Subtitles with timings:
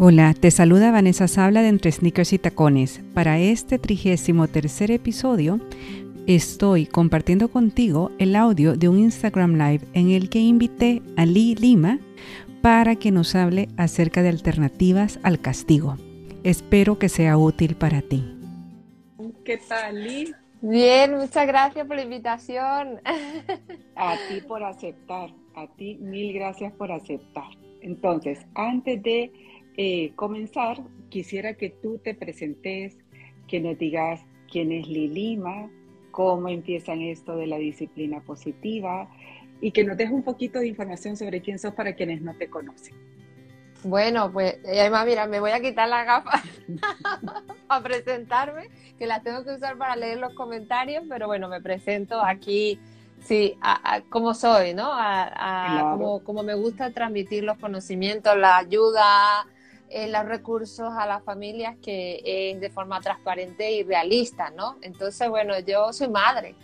[0.00, 3.00] Hola, te saluda Vanessa Sabla de Entre Sneakers y Tacones.
[3.14, 5.58] Para este trigésimo tercer episodio,
[6.28, 11.56] estoy compartiendo contigo el audio de un Instagram Live en el que invité a Lee
[11.56, 11.98] Lima
[12.62, 15.96] para que nos hable acerca de alternativas al castigo.
[16.44, 18.22] Espero que sea útil para ti.
[19.44, 20.32] ¿Qué tal, Lee?
[20.60, 23.00] Bien, muchas gracias por la invitación.
[23.96, 27.50] A ti por aceptar, a ti mil gracias por aceptar.
[27.80, 29.32] Entonces, antes de
[29.80, 32.98] eh, comenzar, quisiera que tú te presentes,
[33.46, 35.70] que nos digas quién es Lilima,
[36.10, 39.08] cómo empiezan esto de la disciplina positiva
[39.60, 42.50] y que nos dejes un poquito de información sobre quién sos para quienes no te
[42.50, 42.96] conocen.
[43.84, 46.42] Bueno, pues además, mira, me voy a quitar las gafas
[47.68, 52.20] a presentarme, que las tengo que usar para leer los comentarios, pero bueno, me presento
[52.20, 52.80] aquí,
[53.20, 53.56] sí,
[54.08, 54.90] como soy, ¿no?
[54.92, 59.46] A, como, como me gusta transmitir los conocimientos, la ayuda,
[59.90, 64.76] eh, los recursos a las familias que es de forma transparente y realista, ¿no?
[64.82, 66.54] Entonces, bueno, yo soy madre,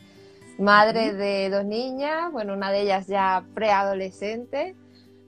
[0.58, 4.74] madre de dos niñas, bueno, una de ellas ya preadolescente,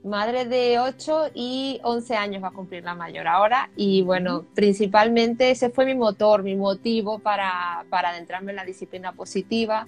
[0.04, 3.70] madre de 8 y 11 años va a cumplir la mayor ahora.
[3.76, 9.12] Y bueno, principalmente ese fue mi motor, mi motivo para, para adentrarme en la disciplina
[9.12, 9.86] positiva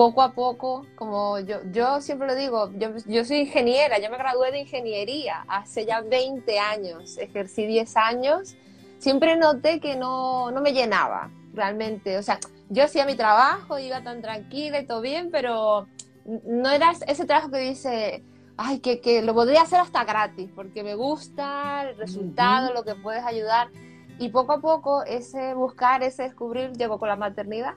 [0.00, 4.16] poco a poco, como yo, yo siempre lo digo, yo, yo, soy ingeniera, yo me
[4.16, 8.56] gradué de ingeniería hace ya 20 años, ejercí 10 años,
[8.96, 14.02] siempre noté que no, no me llenaba realmente, o sea, yo hacía mi trabajo, iba
[14.02, 15.86] tan tranquila y todo bien, pero
[16.24, 18.24] no era ese trabajo que dice,
[18.56, 22.94] ay, que, que lo podría hacer hasta gratis, porque me gusta el resultado, lo que
[22.94, 23.68] puedes ayudar.
[24.18, 27.74] Y poco a poco ese buscar, ese descubrir llegó con la maternidad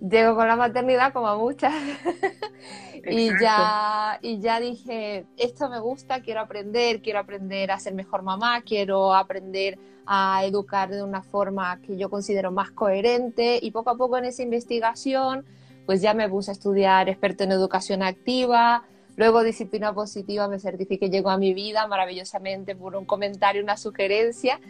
[0.00, 1.72] llego con la maternidad como a muchas.
[3.06, 8.22] Y ya y ya dije esto me gusta quiero aprender quiero aprender a ser mejor
[8.22, 13.90] mamá quiero aprender a educar de una forma que yo considero más coherente y poco
[13.90, 15.44] a poco en esa investigación
[15.86, 18.84] pues ya me puse a estudiar experto en educación activa.
[19.16, 24.60] Luego disciplina positiva me certifiqué llegó a mi vida maravillosamente por un comentario una sugerencia.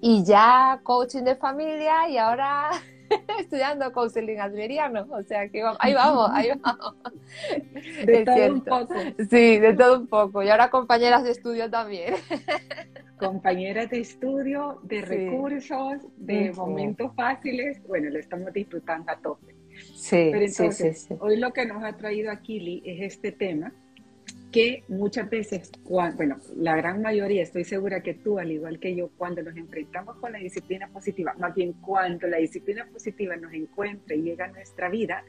[0.00, 2.70] Y ya coaching de familia y ahora
[3.40, 6.96] estudiando counseling adveriano, o sea que ahí vamos, ahí vamos.
[8.04, 8.94] De todo un poco.
[9.30, 10.42] Sí, de todo un poco.
[10.42, 12.14] Y ahora compañeras de estudio también.
[13.18, 19.54] Compañeras de estudio, de recursos, de momentos fáciles, bueno, lo estamos disfrutando a tope.
[19.94, 23.72] Sí, Pero entonces, hoy lo que nos ha traído aquí, Lee, es este tema
[24.52, 29.10] que muchas veces, bueno, la gran mayoría, estoy segura que tú, al igual que yo,
[29.16, 34.14] cuando nos enfrentamos con la disciplina positiva, más bien cuando la disciplina positiva nos encuentra
[34.14, 35.24] y llega a nuestra vida,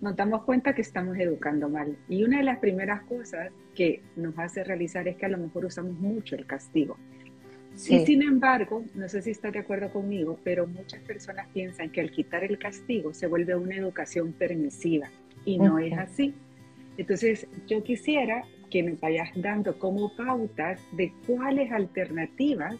[0.00, 1.96] nos damos cuenta que estamos educando mal.
[2.08, 5.66] Y una de las primeras cosas que nos hace realizar es que a lo mejor
[5.66, 6.96] usamos mucho el castigo.
[7.74, 12.00] Y sin embargo, no sé si estás de acuerdo conmigo, pero muchas personas piensan que
[12.00, 15.10] al quitar el castigo se vuelve una educación permisiva
[15.44, 16.34] y no es así.
[16.96, 22.74] Entonces, yo quisiera que me vayas dando como pautas de cuáles alternativas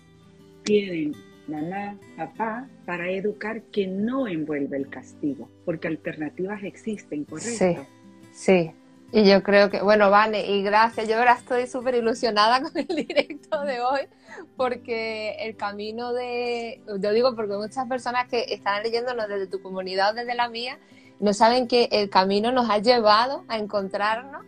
[0.65, 1.15] tienen
[1.47, 7.53] mamá, papá, para educar que no envuelve el castigo, porque alternativas existen, ¿correcto?
[7.53, 7.77] Sí,
[8.33, 8.71] sí.
[9.13, 12.89] Y yo creo que, bueno, Vane, y gracias, yo ahora estoy súper ilusionada con el
[12.89, 14.01] directo de hoy,
[14.57, 20.11] porque el camino de, yo digo porque muchas personas que están leyéndonos desde tu comunidad
[20.11, 20.77] o desde la mía,
[21.21, 24.45] no saben que el camino nos ha llevado a encontrarnos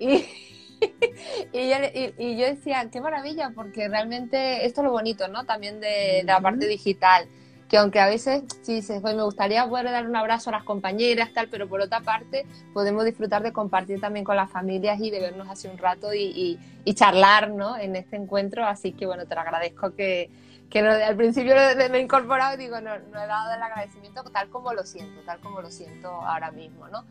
[0.00, 0.24] y,
[1.52, 5.44] y, yo, decía, qué maravilla, porque realmente esto es lo bonito, ¿no?
[5.44, 7.26] También de, la parte digital,
[7.68, 10.64] que aunque a veces sí dices, pues me gustaría poder dar un abrazo a las
[10.64, 12.44] compañeras, tal, pero por otra parte
[12.74, 16.58] podemos disfrutar de compartir también con las familias y de vernos hace un rato y,
[16.84, 17.76] y charlar, ¿no?
[17.76, 20.30] En este encuentro, así que bueno, te lo agradezco que,
[20.72, 21.54] que al principio
[21.90, 25.20] me he incorporado y digo, no, no he dado el agradecimiento tal como lo siento,
[25.26, 27.04] tal como lo siento ahora mismo, ¿no?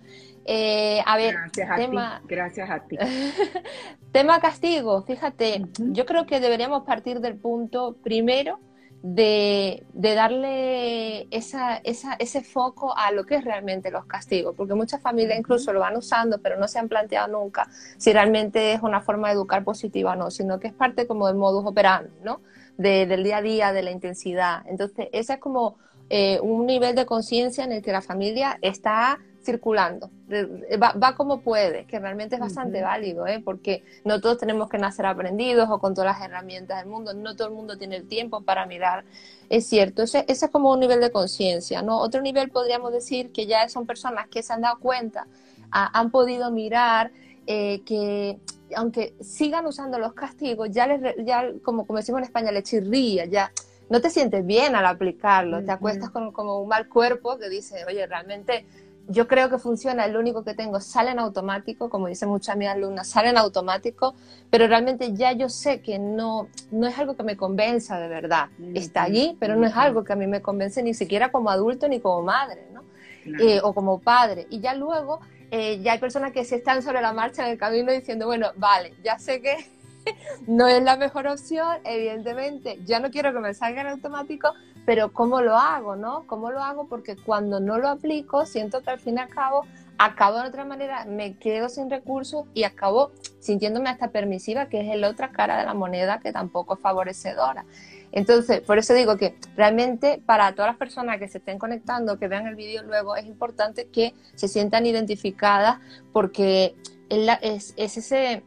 [0.45, 2.97] Eh, a ver, gracias tema, a ti, gracias a ti.
[4.11, 8.59] tema castigo, fíjate, yo creo que deberíamos partir del punto primero
[9.03, 14.73] de, de darle esa, esa, ese foco a lo que es realmente los castigos, porque
[14.73, 18.81] muchas familias incluso lo van usando, pero no se han planteado nunca si realmente es
[18.81, 22.11] una forma de educar positiva o no, sino que es parte como del modus operandi,
[22.23, 22.41] ¿no?
[22.81, 24.63] Del día a día, de la intensidad.
[24.67, 25.77] Entonces, ese es como
[26.09, 31.85] eh, un nivel de conciencia en el que la familia está circulando, va, como puede,
[31.85, 33.41] que realmente es bastante válido, ¿eh?
[33.43, 37.35] porque no todos tenemos que nacer aprendidos o con todas las herramientas del mundo, no
[37.35, 39.03] todo el mundo tiene el tiempo para mirar,
[39.49, 41.99] es cierto, ese, ese es como un nivel de conciencia, ¿no?
[41.99, 45.25] Otro nivel podríamos decir que ya son personas que se han dado cuenta,
[45.71, 47.11] han podido mirar
[47.47, 48.37] eh, que
[48.75, 53.25] aunque sigan usando los castigos, ya, les, ya como, como decimos en España, le chirría,
[53.25, 53.51] ya
[53.89, 57.83] no te sientes bien al aplicarlo, te acuestas con como un mal cuerpo que dice,
[57.85, 58.65] oye, realmente
[59.07, 62.69] yo creo que funciona, el único que tengo sale en automático, como dicen muchas mis
[62.69, 64.15] alumnas, sale en automático,
[64.49, 68.49] pero realmente ya yo sé que no, no es algo que me convenza de verdad.
[68.73, 71.87] Está allí, pero no es algo que a mí me convence ni siquiera como adulto
[71.87, 72.83] ni como madre, ¿no?
[73.25, 74.47] Eh, o como padre.
[74.49, 75.19] Y ya luego,
[75.51, 78.51] eh, ya hay personas que se están sobre la marcha en el camino diciendo, bueno,
[78.55, 79.69] vale, ya sé que
[80.47, 84.53] no es la mejor opción, evidentemente, ya no quiero que me salga en automático,
[84.85, 86.25] pero ¿cómo lo hago, no?
[86.25, 86.87] ¿Cómo lo hago?
[86.87, 89.65] Porque cuando no lo aplico, siento que al fin y al cabo
[89.97, 94.99] acabo de otra manera, me quedo sin recursos y acabo sintiéndome hasta permisiva, que es
[94.99, 97.65] la otra cara de la moneda que tampoco es favorecedora.
[98.11, 102.27] Entonces, por eso digo que realmente para todas las personas que se estén conectando, que
[102.27, 105.79] vean el vídeo luego, es importante que se sientan identificadas
[106.11, 106.75] porque
[107.09, 108.43] es, es ese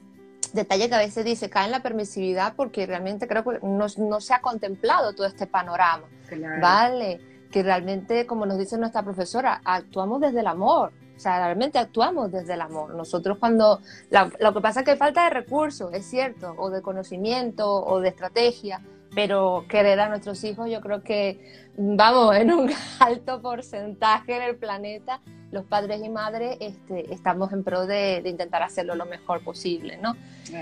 [0.52, 4.20] detalle que a veces dice, cae en la permisividad porque realmente creo que no, no
[4.20, 6.04] se ha contemplado todo este panorama,
[6.60, 7.20] ¿vale?
[7.50, 12.32] Que realmente, como nos dice nuestra profesora, actuamos desde el amor, o sea, realmente actuamos
[12.32, 12.94] desde el amor.
[12.94, 13.80] Nosotros cuando,
[14.40, 18.08] lo que pasa es que falta de recursos, es cierto, o de conocimiento, o de
[18.08, 18.80] estrategia,
[19.14, 22.70] pero querer a nuestros hijos yo creo que vamos en un
[23.00, 25.20] alto porcentaje en el planeta
[25.54, 30.16] los padres y madres este, estamos en pro de, intentar hacerlo lo mejor posible, ¿no?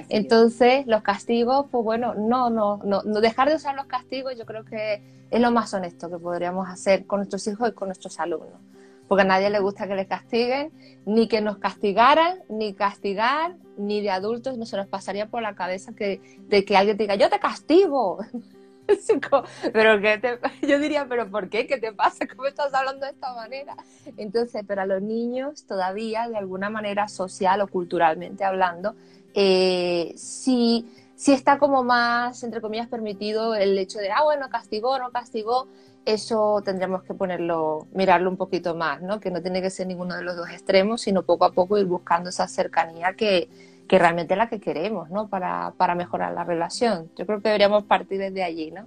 [0.09, 4.45] Entonces, los castigos, pues bueno, no, no, no, no, dejar de usar los castigos yo
[4.45, 8.21] creo que es lo más honesto que podríamos hacer con nuestros hijos y con nuestros
[8.21, 8.61] alumnos.
[9.09, 10.71] Porque a nadie le gusta que les castiguen,
[11.07, 15.55] ni que nos castigaran, ni castigar, ni de adultos no se nos pasaría por la
[15.55, 18.19] cabeza que, de que alguien diga, yo te castigo.
[19.73, 21.67] pero que te, yo diría, pero ¿por qué?
[21.67, 22.27] ¿Qué te pasa?
[22.27, 23.77] ¿Cómo estás hablando de esta manera?
[24.17, 28.95] Entonces, pero a los niños todavía, de alguna manera social o culturalmente hablando,
[29.35, 34.99] eh, sí, sí está como más, entre comillas, permitido el hecho de, ah, bueno, castigó,
[34.99, 35.69] no castigó,
[36.05, 39.21] eso tendríamos que ponerlo, mirarlo un poquito más, ¿no?
[39.21, 41.87] Que no tiene que ser ninguno de los dos extremos, sino poco a poco ir
[41.87, 43.49] buscando esa cercanía que,
[43.89, 45.29] que realmente es la que queremos, ¿no?
[45.29, 47.11] Para, para mejorar la relación.
[47.17, 48.87] Yo creo que deberíamos partir desde allí, ¿no?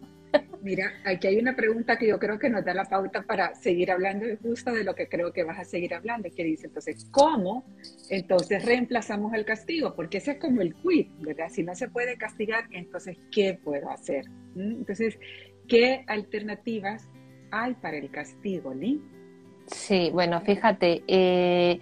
[0.62, 3.92] Mira, aquí hay una pregunta que yo creo que nos da la pauta para seguir
[3.92, 7.64] hablando justo de lo que creo que vas a seguir hablando, que dice, entonces, ¿cómo
[8.10, 9.94] entonces reemplazamos el castigo?
[9.96, 11.50] Porque ese es como el quid, ¿verdad?
[11.52, 14.28] Si no se puede castigar, entonces, ¿qué puedo hacer?
[14.56, 14.72] ¿Mm?
[14.80, 15.20] Entonces,
[15.68, 17.08] ¿qué alternativas
[17.52, 19.02] hay para el castigo, Lee?
[19.68, 21.80] Sí, bueno, fíjate, eh,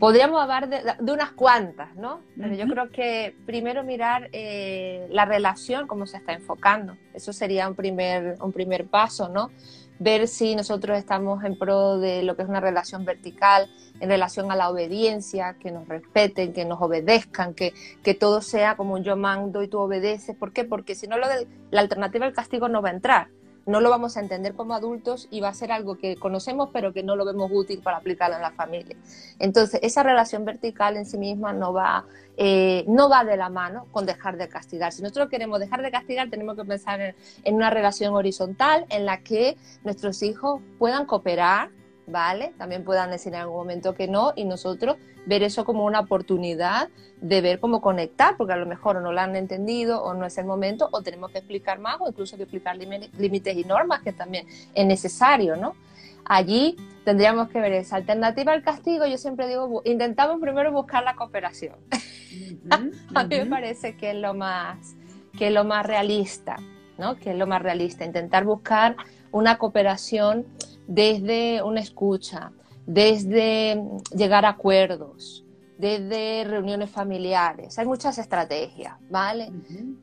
[0.00, 2.22] Podríamos hablar de, unas cuantas, ¿no?
[2.34, 6.96] Pero yo creo que primero mirar eh, la relación, cómo se está enfocando.
[7.12, 9.50] Eso sería un primer, un primer paso, ¿no?
[10.00, 13.70] Ver si nosotros estamos en pro de lo que es una relación vertical,
[14.00, 18.76] en relación a la obediencia, que nos respeten, que nos obedezcan, que, que todo sea
[18.76, 20.34] como yo mando y tú obedeces.
[20.34, 20.64] ¿Por qué?
[20.64, 21.26] Porque si no, lo
[21.70, 23.28] la alternativa al castigo no va a entrar
[23.66, 26.92] no lo vamos a entender como adultos y va a ser algo que conocemos pero
[26.92, 28.96] que no lo vemos útil para aplicarlo en la familia.
[29.38, 32.04] Entonces, esa relación vertical en sí misma no va,
[32.36, 34.92] eh, no va de la mano con dejar de castigar.
[34.92, 37.14] Si nosotros queremos dejar de castigar, tenemos que pensar
[37.44, 41.70] en una relación horizontal en la que nuestros hijos puedan cooperar,
[42.10, 42.52] ¿vale?
[42.58, 44.96] También puedan decir en algún momento que no y nosotros
[45.26, 46.88] ver eso como una oportunidad
[47.20, 50.38] de ver cómo conectar, porque a lo mejor no lo han entendido o no es
[50.38, 54.12] el momento o tenemos que explicar más o incluso que explicar límites y normas que
[54.12, 55.74] también es necesario, ¿no?
[56.24, 59.06] Allí tendríamos que ver esa alternativa al castigo.
[59.06, 61.74] Yo siempre digo, intentamos primero buscar la cooperación.
[62.70, 64.94] a mí me parece que es lo más,
[65.36, 66.56] que es lo más realista,
[66.98, 67.16] ¿no?
[67.16, 68.96] Que es lo más realista, intentar buscar
[69.32, 70.46] una cooperación
[70.90, 72.50] desde una escucha,
[72.84, 73.80] desde
[74.12, 75.44] llegar a acuerdos,
[75.78, 77.78] desde reuniones familiares.
[77.78, 79.52] Hay muchas estrategias, ¿vale?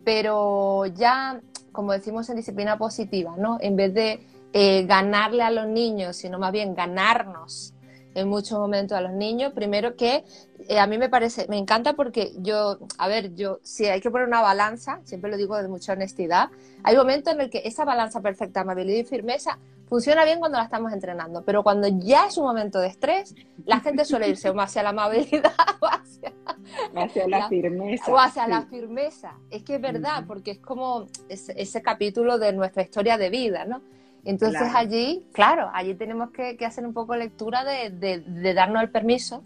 [0.06, 1.42] Pero ya,
[1.74, 3.58] como decimos en disciplina positiva, ¿no?
[3.60, 7.74] En vez de eh, ganarle a los niños, sino más bien ganarnos
[8.16, 9.52] en muchos momentos a los niños.
[9.52, 10.24] Primero que
[10.70, 14.10] eh, a mí me parece, me encanta porque yo, a ver, yo, si hay que
[14.10, 16.48] poner una balanza, siempre lo digo de mucha honestidad,
[16.84, 20.66] hay momentos en el que esa balanza perfecta, amabilidad y firmeza funciona bien cuando la
[20.66, 24.70] estamos entrenando, pero cuando ya es un momento de estrés, la gente suele irse más
[24.70, 28.12] hacia la amabilidad o hacia, la, firmeza.
[28.12, 29.34] O hacia la firmeza.
[29.50, 33.82] Es que es verdad, porque es como ese, capítulo de nuestra historia de vida, ¿no?
[34.26, 39.42] Entonces allí, claro, allí tenemos que, hacer un poco lectura de, de, darnos el permiso,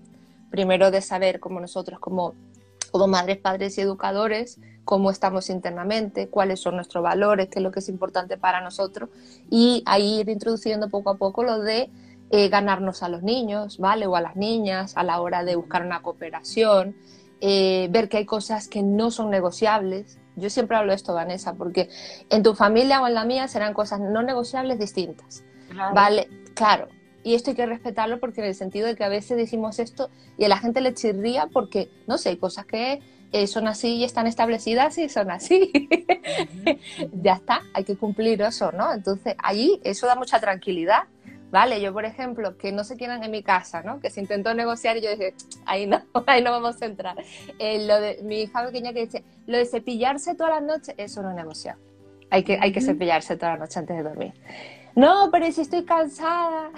[0.49, 2.33] primero de saber cómo nosotros, como,
[2.89, 7.71] como madres, padres y educadores, cómo estamos internamente, cuáles son nuestros valores, qué es lo
[7.71, 9.09] que es importante para nosotros
[9.49, 11.89] y ahí ir introduciendo poco a poco lo de
[12.31, 14.07] eh, ganarnos a los niños, ¿vale?
[14.07, 16.95] O a las niñas a la hora de buscar una cooperación,
[17.41, 20.17] eh, ver que hay cosas que no son negociables.
[20.35, 21.89] Yo siempre hablo de esto, Vanessa, porque
[22.29, 25.43] en tu familia o en la mía serán cosas no negociables distintas.
[25.93, 26.87] Vale, claro.
[27.23, 30.09] Y esto hay que respetarlo porque en el sentido de que a veces decimos esto
[30.37, 33.95] y a la gente le chirría porque, no sé, hay cosas que eh, son así
[33.95, 35.71] y están establecidas y son así.
[37.13, 38.91] ya está, hay que cumplir eso, ¿no?
[38.91, 41.03] Entonces, ahí eso da mucha tranquilidad.
[41.49, 43.99] Vale, yo por ejemplo, que no se quieran en mi casa, ¿no?
[43.99, 45.33] Que se intentó negociar y yo dije,
[45.65, 47.15] ahí no, ahí no vamos a entrar.
[47.59, 51.21] Eh, lo de mi hija pequeña que dice, lo de cepillarse todas las noches, eso
[51.21, 51.77] no es negociar.
[52.29, 54.33] Hay que, hay que cepillarse toda la noche antes de dormir.
[54.95, 56.71] No, pero si estoy cansada.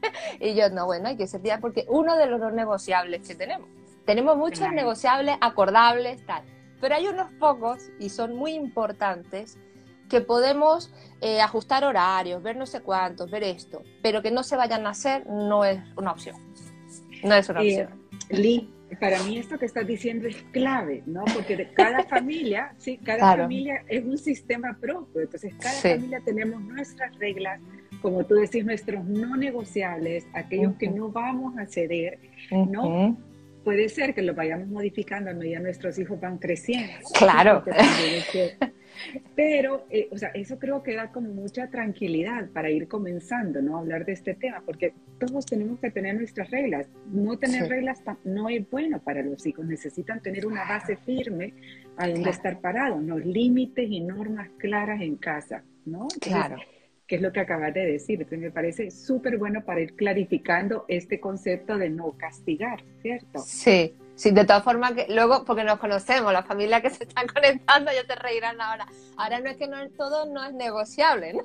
[0.40, 3.68] y yo, no, bueno, hay que cepillar porque uno de los no negociables que tenemos
[4.08, 6.42] tenemos muchos negociables, acordables, tal.
[6.80, 9.58] Pero hay unos pocos, y son muy importantes,
[10.08, 14.56] que podemos eh, ajustar horarios, ver no sé cuántos, ver esto, pero que no se
[14.56, 16.36] vayan a hacer no es una opción.
[17.22, 18.00] No es una eh, opción.
[18.30, 21.24] Lee, para mí esto que estás diciendo es clave, ¿no?
[21.34, 25.20] Porque cada familia, sí, cada familia es un sistema propio.
[25.20, 27.60] Entonces, cada familia tenemos nuestras reglas,
[28.00, 32.18] como tú decís, nuestros no negociables, aquellos que no vamos a ceder,
[32.50, 33.18] ¿no?
[33.64, 36.92] Puede ser que lo vayamos modificando a medida nuestros hijos van creciendo.
[37.18, 37.64] Claro.
[39.36, 43.78] Pero, eh, o sea, eso creo que da como mucha tranquilidad para ir comenzando, ¿no?
[43.78, 46.88] Hablar de este tema, porque todos tenemos que tener nuestras reglas.
[47.12, 49.66] No tener reglas no es bueno para los hijos.
[49.66, 51.54] Necesitan tener una base firme
[51.96, 53.18] a donde estar parados, ¿no?
[53.18, 56.08] Límites y normas claras en casa, ¿no?
[56.20, 56.56] claro
[57.08, 58.20] que es lo que acabas de decir.
[58.20, 63.38] Entonces me parece súper bueno para ir clarificando este concepto de no castigar, ¿cierto?
[63.38, 67.26] Sí, sí, de todas formas que luego, porque nos conocemos, la familia que se están
[67.34, 68.86] conectando, ya te reirán ahora.
[69.16, 71.42] Ahora no es que no, todo no es negociable, ¿no?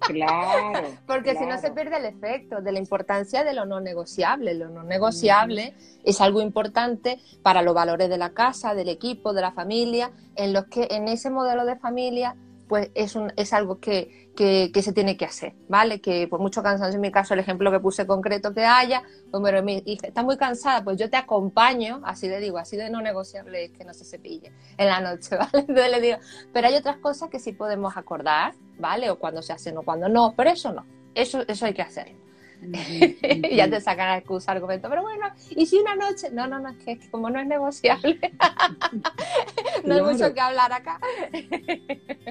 [0.00, 0.88] Claro.
[1.06, 4.54] Porque si no se pierde el efecto de la importancia de lo no negociable.
[4.54, 9.40] Lo no negociable es algo importante para los valores de la casa, del equipo, de
[9.40, 12.36] la familia, en los que en ese modelo de familia
[12.72, 16.00] pues es, algo que, que, se tiene que hacer, ¿vale?
[16.00, 19.42] Que por mucho cansancio, en mi caso, el ejemplo que puse concreto que haya, pues
[19.42, 23.02] pero mi está muy cansada, pues yo te acompaño, así le digo, así de no
[23.02, 25.50] negociable es que no se cepille en la noche, ¿vale?
[25.52, 26.16] Entonces le digo,
[26.54, 29.10] pero hay otras cosas que sí podemos acordar, ¿vale?
[29.10, 32.21] O cuando se hacen o cuando no, pero eso no, eso, eso hay que hacer.
[33.50, 36.30] ya te sacan la excusa, argumento, pero bueno, ¿y si una noche?
[36.32, 38.18] No, no, no, es que, como no es negociable,
[39.84, 41.00] no hay mucho que hablar acá.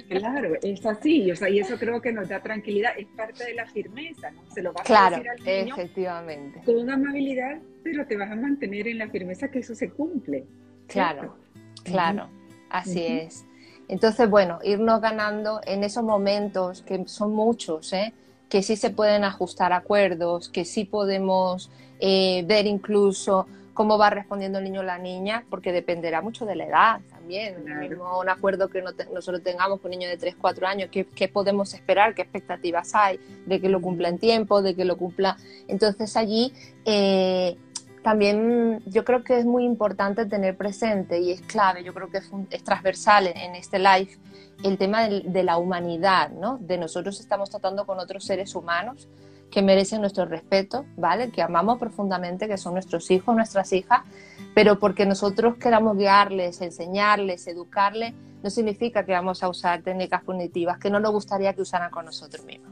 [0.10, 3.56] claro, es así, o sea, y eso creo que nos da tranquilidad, es parte de
[3.56, 4.42] la firmeza, ¿no?
[4.54, 6.62] Se lo vas a decir al niño efectivamente.
[6.66, 10.46] con amabilidad, pero te vas a mantener en la firmeza que eso se cumple.
[10.88, 11.36] Claro,
[11.84, 12.30] claro,
[12.70, 13.46] así es.
[13.88, 18.14] Entonces, bueno, irnos ganando en esos momentos, que son muchos, ¿eh?
[18.52, 24.58] Que sí se pueden ajustar acuerdos, que sí podemos eh, ver incluso cómo va respondiendo
[24.58, 27.64] el niño o la niña, porque dependerá mucho de la edad también.
[27.80, 31.74] Mismo un acuerdo que nosotros tengamos con un niño de 3, 4 años, ¿qué, podemos
[31.74, 32.14] esperar?
[32.14, 33.22] ¿Qué expectativas hay?
[33.46, 35.38] De que lo cumpla en tiempo, de que lo cumpla.
[35.70, 36.52] Entonces allí
[36.84, 37.56] eh,
[38.04, 42.20] también yo creo que es muy importante tener presente y es clave, yo creo que
[42.50, 44.18] es, transversal en este live
[44.64, 46.58] el tema de, la humanidad, ¿no?
[46.60, 49.08] De nosotros estamos tratando con otros seres humanos
[49.50, 51.32] que merecen nuestro respeto, ¿vale?
[51.32, 54.02] Que amamos profundamente, que son nuestros hijos, nuestras hijas,
[54.54, 60.78] pero porque nosotros queramos guiarles, enseñarles, educarles, no significa que vamos a usar técnicas punitivas
[60.78, 62.71] que no nos gustaría que usaran con nosotros mismos.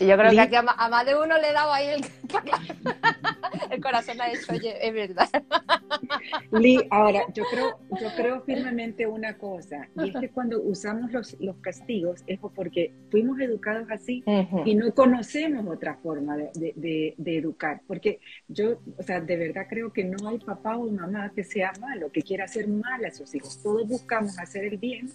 [0.00, 2.04] Y yo creo que aquí a, más de uno le he dado ahí el,
[3.70, 5.28] el corazón ha dicho, oye, es verdad.
[6.52, 11.36] Lee, ahora, yo creo, yo creo firmemente una cosa, y es que cuando usamos los,
[11.40, 14.22] los castigos es porque fuimos educados así
[14.64, 17.80] y no conocemos otra forma de, de, de, educar.
[17.86, 21.72] Porque yo, o sea, de verdad creo que no hay papá o mamá que sea
[21.80, 23.62] malo, que quiera hacer mal a sus hijos.
[23.62, 25.08] Todos buscamos hacer el bien,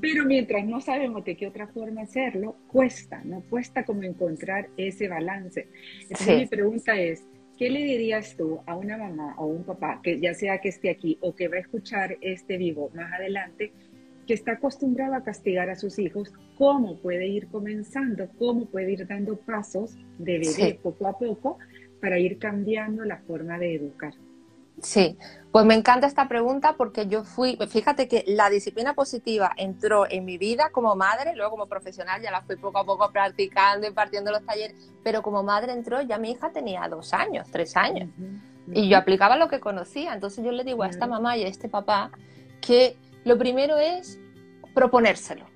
[0.00, 3.42] pero mientras no sabemos de qué otra forma hacerlo, cuesta, ¿no?
[3.48, 5.66] Cuesta como encontrar ese balance.
[6.02, 7.24] Entonces mi pregunta es,
[7.56, 10.90] ¿qué le dirías tú a una mamá o un papá, que ya sea que esté
[10.90, 13.72] aquí o que va a escuchar este vivo más adelante,
[14.26, 19.06] que está acostumbrado a castigar a sus hijos, cómo puede ir comenzando, cómo puede ir
[19.06, 21.58] dando pasos de bebé poco a poco
[21.98, 24.12] para ir cambiando la forma de educar?
[24.82, 25.16] Sí,
[25.50, 30.24] pues me encanta esta pregunta porque yo fui, fíjate que la disciplina positiva entró en
[30.24, 34.30] mi vida como madre, luego como profesional ya la fui poco a poco practicando, impartiendo
[34.30, 38.10] los talleres, pero como madre entró, ya mi hija tenía dos años, tres años,
[38.72, 41.48] y yo aplicaba lo que conocía, entonces yo le digo a esta mamá y a
[41.48, 42.10] este papá
[42.60, 44.18] que lo primero es
[44.74, 45.46] proponérselo,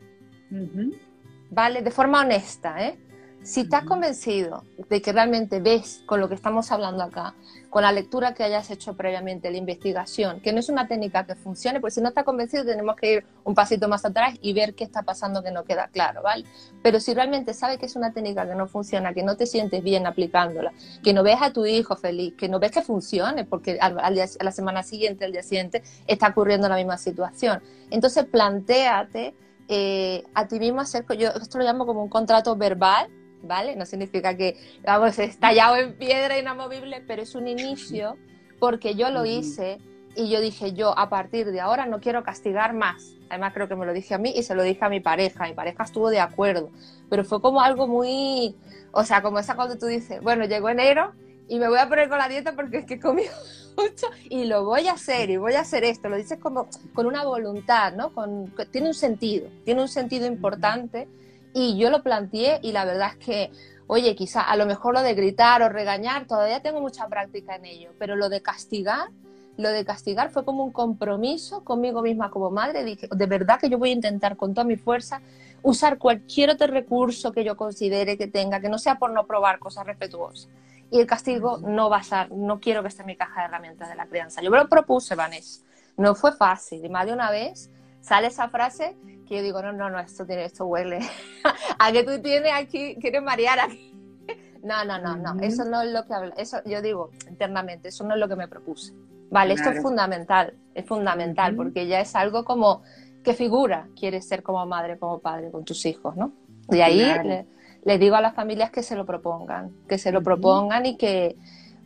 [1.51, 1.83] ¿vale?
[1.83, 2.99] De forma honesta, ¿eh?
[3.45, 7.35] Si estás convencido de que realmente ves con lo que estamos hablando acá,
[7.71, 11.35] con la lectura que hayas hecho previamente, la investigación, que no es una técnica que
[11.35, 14.77] funcione, porque si no estás convencido tenemos que ir un pasito más atrás y ver
[14.77, 16.45] qué está pasando que no queda claro, ¿vale?
[16.85, 19.83] Pero si realmente sabes que es una técnica que no funciona, que no te sientes
[19.83, 20.73] bien aplicándola,
[21.03, 24.11] que no ves a tu hijo feliz, que no ves que funcione, porque al, a
[24.11, 27.61] la semana siguiente, al día siguiente, está ocurriendo la misma situación.
[27.91, 29.35] Entonces planteate
[29.67, 33.09] eh, a ti mismo hacer, yo esto lo llamo como un contrato verbal,
[33.43, 33.77] ¿vale?
[33.77, 38.17] No significa que, vamos, estallado en piedra inamovible, pero es un inicio
[38.59, 39.79] porque yo lo hice
[40.15, 43.15] y yo dije, yo a partir de ahora no quiero castigar más.
[43.29, 45.47] Además creo que me lo dije a mí y se lo dije a mi pareja.
[45.47, 46.71] Mi pareja estuvo de acuerdo,
[47.09, 48.55] pero fue como algo muy,
[48.93, 51.13] o sea, como esa cuando tú dices, bueno, llegó enero
[51.49, 53.23] y me voy a poner con la dieta porque es que comí
[53.77, 56.09] mucho y lo voy a hacer y voy a hacer esto.
[56.09, 58.13] Lo dices como con una voluntad, ¿no?
[58.13, 61.09] Con, tiene un sentido, tiene un sentido importante
[61.55, 63.51] y yo lo planteé y la verdad es que,
[63.87, 67.65] oye, quizá a lo mejor lo de gritar o regañar, todavía tengo mucha práctica en
[67.65, 69.09] ello, pero lo de castigar,
[69.57, 72.85] lo de castigar fue como un compromiso conmigo misma como madre.
[72.85, 75.21] Dije, de verdad que yo voy a intentar con toda mi fuerza
[75.63, 79.59] usar cualquier otro recurso que yo considere que tenga, que no sea por no probar
[79.59, 80.49] cosas respetuosas.
[80.91, 83.47] Y el castigo no va a ser, no quiero que esté en mi caja de
[83.47, 84.43] herramientas de la crianza.
[84.43, 85.63] Yo me lo propuse, Vanessa.
[85.97, 86.85] No fue fácil.
[86.85, 87.71] Y más de una vez
[88.03, 90.99] sale esa frase que yo digo, no, no, no, esto, tiene, esto huele.
[91.79, 93.95] a que tú tienes aquí, quieres marear aquí.
[94.63, 96.35] no, no, no, no, eso no es lo que hablo.
[96.37, 98.93] Eso yo digo internamente, eso no es lo que me propuse.
[99.31, 102.83] Vale, esto es fundamental, es fundamental, porque ya es algo como
[103.25, 106.33] que figura, quieres ser como madre, como padre con tus hijos, ¿no?
[106.69, 107.47] Y ahí
[107.85, 111.37] les digo a las familias que se lo propongan, que se lo propongan y que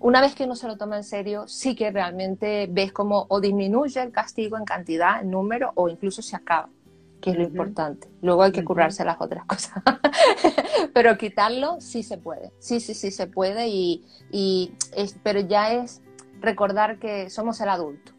[0.00, 3.40] una vez que uno se lo toma en serio, sí que realmente ves cómo o
[3.40, 6.68] disminuye el castigo en cantidad, en número, o incluso se acaba,
[7.20, 8.08] que es lo importante.
[8.22, 9.82] Luego hay que curarse las otras cosas.
[10.92, 15.72] pero quitarlo sí se puede, sí, sí, sí se puede, y, y es, pero ya
[15.72, 16.02] es
[16.40, 18.15] recordar que somos el adulto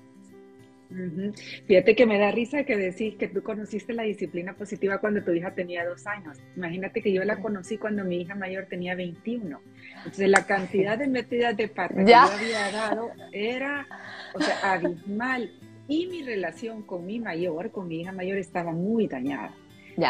[1.66, 5.32] Fíjate que me da risa que decís que tú conociste la disciplina positiva cuando tu
[5.32, 6.38] hija tenía dos años.
[6.56, 9.60] Imagínate que yo la conocí cuando mi hija mayor tenía 21.
[9.98, 13.86] Entonces la cantidad de metidas de pata que yo había dado era,
[14.34, 15.52] o sea, abismal.
[15.90, 19.54] Y mi relación con mi mayor, con mi hija mayor, estaba muy dañada.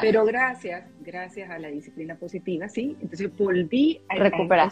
[0.02, 2.98] Pero gracias, gracias a la disciplina positiva, sí.
[3.02, 4.72] Entonces volví a recuperar.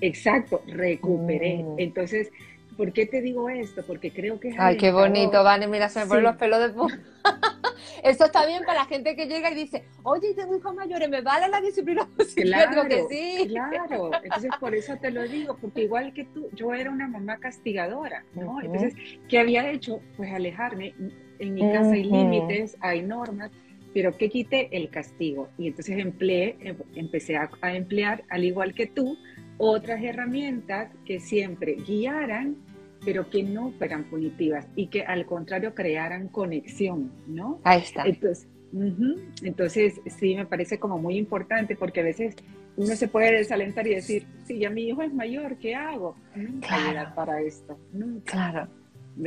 [0.00, 1.62] Exacto, recuperé.
[1.62, 1.74] Mm.
[1.78, 2.30] Entonces
[2.76, 3.82] ¿Por qué te digo esto?
[3.86, 4.56] Porque creo que es...
[4.58, 6.98] Ay, qué bonito, Vane, mira, se me ponen los pelos de punta.
[8.02, 11.22] Esto está bien para la gente que llega y dice, oye, tengo hijos mayores, ¿me
[11.22, 12.06] vale la disciplina
[12.36, 13.48] Claro, que sí.
[13.48, 17.38] Claro, entonces por eso te lo digo, porque igual que tú, yo era una mamá
[17.38, 18.60] castigadora, ¿no?
[18.60, 18.94] Entonces,
[19.28, 20.00] ¿qué había hecho?
[20.16, 20.94] Pues alejarme.
[21.38, 23.50] En mi casa hay límites, hay normas,
[23.92, 24.68] pero ¿qué quité?
[24.72, 25.48] El castigo.
[25.56, 29.16] Y entonces empleé, em, empecé a emplear, al igual que tú,
[29.56, 32.56] otras herramientas que siempre guiaran,
[33.04, 37.60] pero que no fueran punitivas y que al contrario crearan conexión, ¿no?
[37.64, 38.04] Ahí está.
[38.04, 38.48] Entonces,
[39.42, 42.36] entonces sí me parece como muy importante porque a veces
[42.76, 46.16] uno se puede desalentar y decir, si ya mi hijo es mayor, ¿qué hago?
[46.34, 48.32] Nunca para esto, nunca.
[48.32, 48.68] Claro,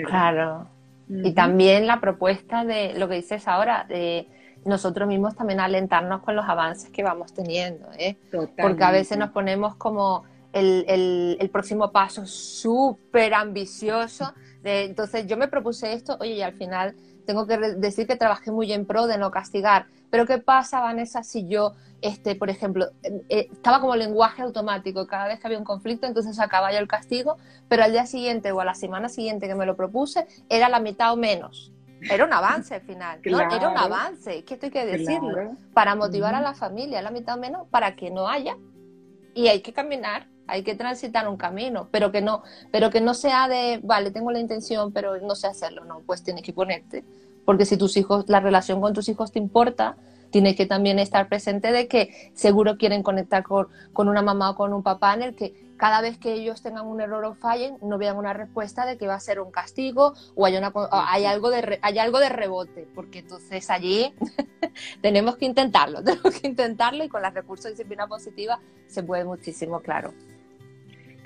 [0.06, 0.70] claro.
[1.10, 4.28] Y también la propuesta de lo que dices ahora, de
[4.66, 8.18] nosotros mismos también alentarnos con los avances que vamos teniendo, ¿eh?
[8.32, 10.26] Porque a veces nos ponemos como
[10.60, 14.34] el, el, próximo paso súper ambicioso.
[14.64, 18.52] De, entonces yo me propuse esto, oye, y al final tengo que decir que trabajé
[18.52, 19.88] muy en pro de no castigar.
[20.10, 25.06] Pero ¿qué pasa, Vanessa, si yo, este, por ejemplo, eh, eh, estaba como lenguaje automático,
[25.06, 28.52] cada vez que había un conflicto, entonces sacaba yo el castigo, pero al día siguiente
[28.52, 31.74] o a la semana siguiente que me lo propuse, era la mitad o menos.
[32.02, 33.40] Era un avance al final, ¿no?
[33.40, 37.38] Era un avance, que esto hay que decirlo, para motivar a la familia, la mitad
[37.38, 38.56] menos, para que no haya.
[39.34, 43.14] Y hay que caminar, hay que transitar un camino, pero que no, pero que no
[43.14, 47.04] sea de, vale, tengo la intención, pero no sé hacerlo, no, pues tienes que ponerte.
[47.46, 49.96] Porque si tus hijos, la relación con tus hijos te importa,
[50.30, 54.56] tienes que también estar presente de que seguro quieren conectar con, con una mamá o
[54.56, 57.78] con un papá en el que cada vez que ellos tengan un error o fallen,
[57.82, 61.26] no vean una respuesta de que va a ser un castigo o hay, una, hay,
[61.26, 64.14] algo, de, hay algo de rebote, porque entonces allí
[65.02, 69.24] tenemos que intentarlo, tenemos que intentarlo y con los recursos de disciplina positiva se puede
[69.24, 70.14] muchísimo, claro.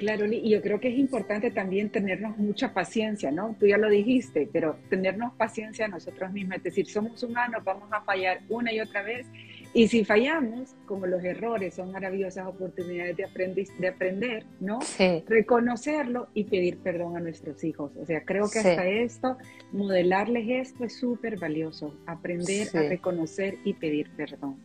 [0.02, 3.56] Claro, y yo creo que es importante también tenernos mucha paciencia, ¿no?
[3.60, 8.02] Tú ya lo dijiste, pero tenernos paciencia nosotros mismos, es decir, somos humanos, vamos a
[8.02, 9.28] fallar una y otra vez
[9.76, 14.80] y si fallamos, como los errores son maravillosas oportunidades de, aprender, de aprender ¿no?
[15.28, 17.92] Reconocerlo y pedir perdón a nuestros hijos.
[17.96, 19.38] O sea, creo que hasta esto,
[19.72, 24.58] modelarles esto es súper valioso, aprender a reconocer y pedir perdón.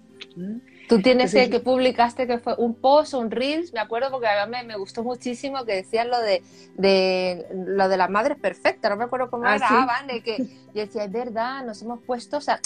[0.88, 4.46] Tú tienes el que publicaste que fue un post un reels, me acuerdo porque a
[4.46, 6.42] mí me gustó muchísimo que decías lo de,
[6.77, 9.75] de lo de las madres perfectas, no me acuerdo cómo Ah, era, sí.
[9.77, 12.61] ah, vale, que yo decía, es verdad, nos hemos puesto, o sea,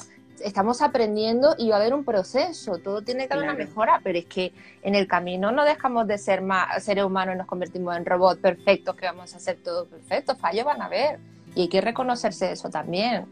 [0.45, 4.19] estamos aprendiendo y va a haber un proceso, todo tiene que haber una mejora, pero
[4.19, 4.53] es que
[4.83, 8.41] en el camino no dejamos de ser más, seres humanos y nos convertimos en robots
[8.41, 11.19] perfectos, que vamos a hacer todo perfecto, fallos van a haber
[11.55, 13.27] y hay que reconocerse eso también.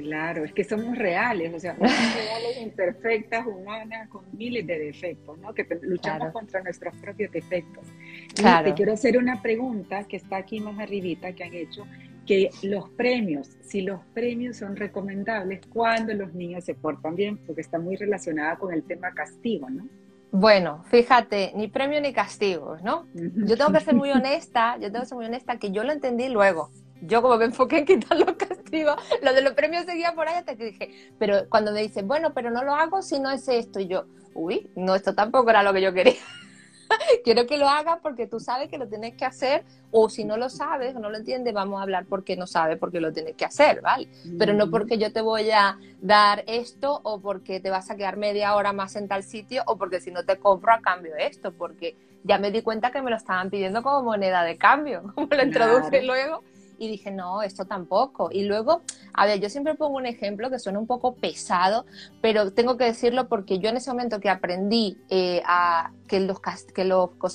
[0.00, 5.38] Claro, es que somos reales, o sea, somos reales, imperfectas, humanas, con miles de defectos,
[5.38, 5.52] ¿no?
[5.54, 6.32] Que te- luchamos Claro.
[6.32, 7.84] contra nuestros propios defectos.
[8.32, 8.68] Y Claro.
[8.68, 11.84] te quiero hacer una pregunta que está aquí más arribita que han hecho,
[12.26, 17.60] que los premios, si los premios son recomendables cuando los niños se portan bien, porque
[17.62, 19.88] está muy relacionada con el tema castigo, ¿no?
[20.32, 23.06] Bueno, fíjate, ni premio ni castigos, ¿no?
[23.14, 25.92] Yo tengo que ser muy honesta, yo tengo que ser muy honesta que yo lo
[25.92, 26.70] entendí luego.
[27.02, 30.36] Yo como me enfoqué en quitar los castigos, lo de los premios seguía por ahí
[30.36, 33.48] hasta que dije, pero cuando me dicen, bueno, pero no lo hago si no es
[33.48, 36.14] esto, y yo, uy, no, esto tampoco era lo que yo quería.
[37.24, 40.36] Quiero que lo hagas porque tú sabes que lo tienes que hacer, o si no
[40.36, 43.34] lo sabes o no lo entiendes, vamos a hablar porque no sabes porque lo tienes
[43.36, 44.08] que hacer, ¿vale?
[44.38, 48.16] pero no porque yo te voy a dar esto o porque te vas a quedar
[48.16, 51.52] media hora más en tal sitio o porque si no te compro a cambio esto,
[51.52, 55.28] porque ya me di cuenta que me lo estaban pidiendo como moneda de cambio, como
[55.30, 55.88] lo Claro.
[56.02, 56.42] luego.
[56.80, 58.30] Y dije, no, esto tampoco.
[58.32, 58.80] Y luego,
[59.12, 61.84] a ver, yo siempre pongo un ejemplo que suena un poco pesado,
[62.22, 66.40] pero tengo que decirlo porque yo en ese momento que aprendí eh, a que los,
[66.74, 67.28] que los, o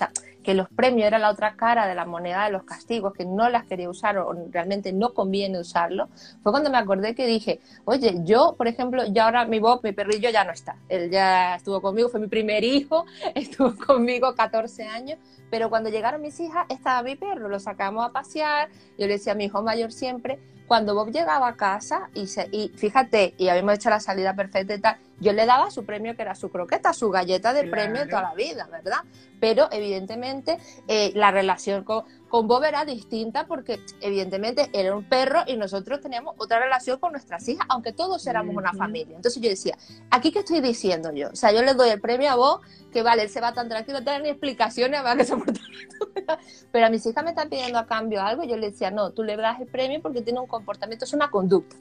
[0.45, 3.49] que los premios era la otra cara de la moneda de los castigos, que no
[3.49, 6.07] las quería usar o realmente no conviene usarlo,
[6.43, 9.91] fue cuando me acordé que dije, oye, yo, por ejemplo, ya ahora mi Bob, mi
[9.91, 10.77] perrillo ya no está.
[10.87, 13.05] Él ya estuvo conmigo, fue mi primer hijo,
[13.35, 15.17] estuvo conmigo 14 años,
[15.49, 19.33] pero cuando llegaron mis hijas estaba mi perro, lo sacamos a pasear, yo le decía
[19.33, 23.49] a mi hijo mayor siempre, cuando Bob llegaba a casa y, se, y fíjate, y
[23.49, 26.49] habíamos hecho la salida perfecta y tal, yo le daba su premio que era su
[26.49, 27.71] croqueta, su galleta de Claro.
[27.71, 28.99] premio de toda la vida, ¿verdad?
[29.39, 35.43] Pero evidentemente eh, la relación con, con Bob era distinta porque evidentemente era un perro
[35.47, 39.15] y nosotros teníamos otra relación con nuestras hijas, aunque todos éramos una familia.
[39.15, 39.77] Entonces yo decía,
[40.09, 41.29] ¿aquí qué estoy diciendo yo?
[41.29, 43.69] O sea, yo le doy el premio a Bob, que vale, él se va tan
[43.69, 45.61] tranquilo, no tiene ni explicaciones, va que soportar
[46.71, 49.11] pero a mis hijas me están pidiendo a cambio algo y yo le decía, no,
[49.11, 51.75] tú le das el premio porque tiene un comportamiento, es una conducta.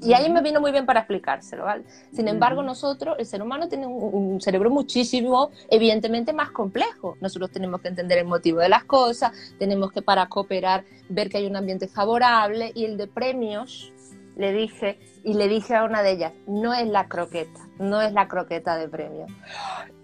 [0.00, 1.84] Y ahí me vino muy bien para explicárselo, ¿vale?
[2.12, 7.16] Sin embargo, nosotros, el ser humano tiene un, un cerebro muchísimo, evidentemente, más complejo.
[7.20, 11.38] Nosotros tenemos que entender el motivo de las cosas, tenemos que para cooperar ver que
[11.38, 13.92] hay un ambiente favorable y el de premios,
[14.36, 18.12] le dije, y le dije a una de ellas, no es la croqueta, no es
[18.12, 19.26] la croqueta de premio.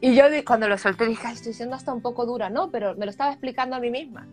[0.00, 2.94] Y yo cuando lo solté dije, "Ay, estoy siendo hasta un poco dura, no, pero
[2.94, 4.26] me lo estaba explicando a mí misma.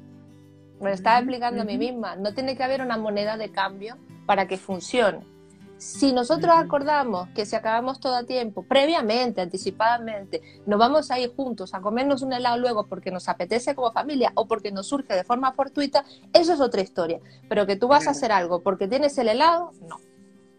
[0.79, 2.15] Me lo estaba explicando a mí misma.
[2.15, 5.36] No tiene que haber una moneda de cambio para que funcione.
[5.77, 11.33] Si nosotros acordamos que si acabamos todo a tiempo, previamente, anticipadamente, nos vamos a ir
[11.35, 15.13] juntos a comernos un helado luego porque nos apetece como familia o porque nos surge
[15.13, 17.19] de forma fortuita, eso es otra historia.
[17.47, 19.97] Pero que tú vas a hacer algo porque tienes el helado, no.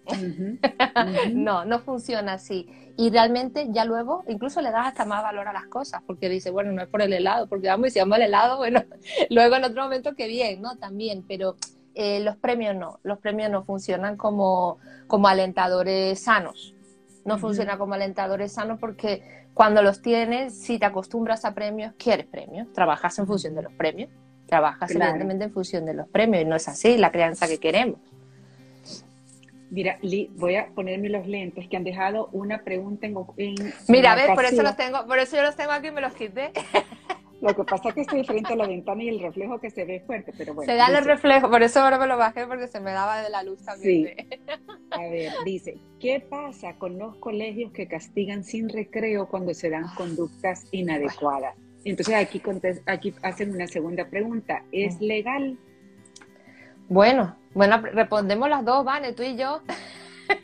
[1.34, 2.68] No, no funciona así.
[2.96, 6.50] Y realmente ya luego incluso le das hasta más valor a las cosas, porque dice,
[6.50, 8.84] bueno, no es por el helado, porque vamos y si vamos al helado, bueno,
[9.30, 10.76] luego en otro momento que bien, ¿no?
[10.76, 11.56] También, pero
[12.00, 16.76] eh, los premios no, los premios no funcionan como, como alentadores sanos.
[17.24, 17.40] No Ujú.
[17.40, 22.72] funciona como alentadores sanos porque cuando los tienes, si te acostumbras a premios, quieres premios,
[22.72, 24.10] trabajas en función de los premios,
[24.46, 25.06] trabajas Claro.
[25.10, 27.98] evidentemente en función de los premios, y no es así la crianza que queremos.
[29.70, 33.16] Mira, Li, voy a ponerme los lentes que han dejado una pregunta en...
[33.36, 35.90] en Mira, a ver, por eso los tengo, por eso yo los tengo aquí y
[35.90, 36.52] me los quité.
[37.40, 39.84] Lo que pasa es que estoy frente a la ventana y el reflejo que se
[39.84, 40.70] ve es fuerte, pero bueno.
[40.70, 43.30] se da el reflejo, por eso ahora me lo bajé porque se me daba de
[43.30, 44.06] la luz también.
[44.08, 44.24] Sí.
[44.26, 44.40] de-
[44.90, 49.84] A ver, dice, ¿qué pasa con los colegios que castigan sin recreo cuando se dan
[49.94, 51.54] conductas inadecuadas?
[51.84, 52.42] Entonces aquí,
[52.86, 54.64] aquí hacen una segunda pregunta.
[54.72, 55.56] ¿Es legal?
[56.88, 59.62] Bueno, bueno, respondemos las dos, Vane, tú y yo,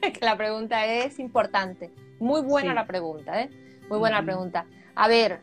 [0.00, 1.90] que la pregunta es importante.
[2.20, 2.74] Muy buena Sí.
[2.76, 3.50] la pregunta, ¿eh?
[3.88, 4.66] Muy buena la pregunta.
[4.94, 5.40] A ver,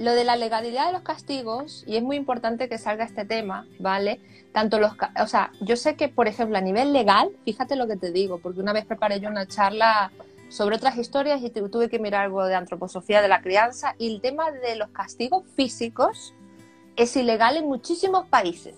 [0.00, 3.66] lo de la legalidad de los castigos, y es muy importante que salga este tema,
[3.78, 4.18] ¿vale?
[4.52, 7.96] Tanto los, o sea, yo sé que, por ejemplo, a nivel legal, fíjate lo que
[7.96, 10.10] te digo, porque una vez preparé yo una charla
[10.48, 14.12] sobre otras historias y tu- tuve que mirar algo de antroposofía de la crianza, y
[14.12, 16.34] el tema de los castigos físicos
[16.96, 18.74] es ilegal en muchísimos países.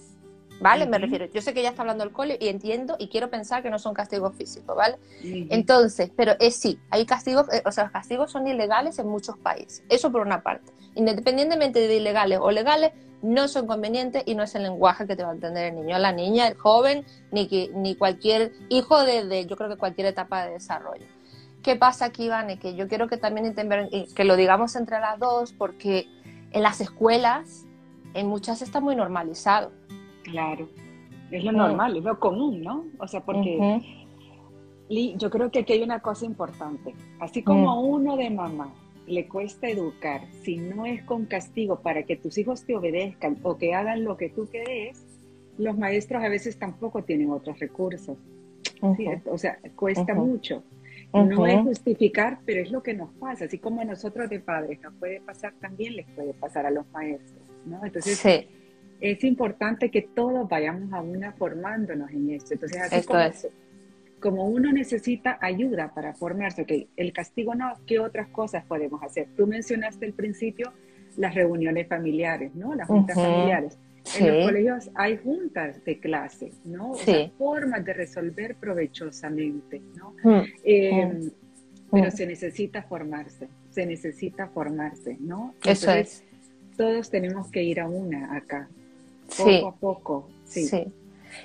[0.62, 0.86] ¿Vale?
[0.86, 3.62] Me refiero, yo sé que ya está hablando el cole y entiendo y quiero pensar
[3.62, 4.96] que no son castigos físicos, ¿vale?
[5.22, 9.36] Entonces, pero es sí, hay castigos, eh, o sea, los castigos son ilegales en muchos
[9.38, 9.82] países.
[9.88, 10.72] Eso por una parte.
[10.94, 15.22] Independientemente de ilegales o legales, no son convenientes y no es el lenguaje que te
[15.22, 19.24] va a entender el niño, la niña, el joven, ni, que, ni cualquier hijo de,
[19.24, 21.06] de, yo creo que cualquier etapa de desarrollo.
[21.62, 22.58] qué pasa aquí, Vane?
[22.58, 23.54] Que yo quiero que también
[24.14, 26.08] que lo digamos entre las dos, porque
[26.50, 27.64] en las escuelas,
[28.14, 29.72] en muchas está muy normalizado.
[30.22, 30.68] Claro,
[31.30, 32.84] es lo normal, es lo común, ¿no?
[32.98, 33.80] O sea, porque
[35.16, 36.94] yo creo que aquí hay una cosa importante.
[37.20, 38.72] Así como a uno de mamá
[39.06, 43.56] le cuesta educar, si no es con castigo para que tus hijos te obedezcan o
[43.56, 45.04] que hagan lo que tú querés,
[45.58, 48.16] los maestros a veces tampoco tienen otros recursos.
[48.80, 50.62] O sea, cuesta mucho.
[51.12, 53.46] No es justificar, pero es lo que nos pasa.
[53.46, 56.86] Así como a nosotros de padres nos puede pasar, también les puede pasar a los
[56.90, 57.42] maestros.
[57.66, 57.84] ¿no?
[57.84, 58.48] Entonces,
[59.02, 62.54] es importante que todos vayamos a una formándonos en esto.
[62.54, 63.20] Entonces, así como,
[64.20, 69.26] como uno necesita ayuda para formarse, ok, el castigo no, ¿qué otras cosas podemos hacer?
[69.36, 70.72] Tú mencionaste al principio
[71.16, 72.76] las reuniones familiares, ¿no?
[72.76, 73.76] Las juntas familiares.
[74.18, 76.92] En los colegios hay juntas de clase, ¿no?
[76.92, 80.14] O sea, formas de resolver provechosamente, ¿no?
[80.22, 80.44] Mm.
[80.64, 81.30] Eh, mm.
[81.90, 82.10] Pero mm.
[82.10, 85.54] se necesita formarse, se necesita formarse, ¿no?
[85.64, 86.24] Eso es.
[86.76, 88.68] Todos tenemos que ir a una acá,
[89.36, 90.28] poco a poco.
[90.44, 90.92] Sí.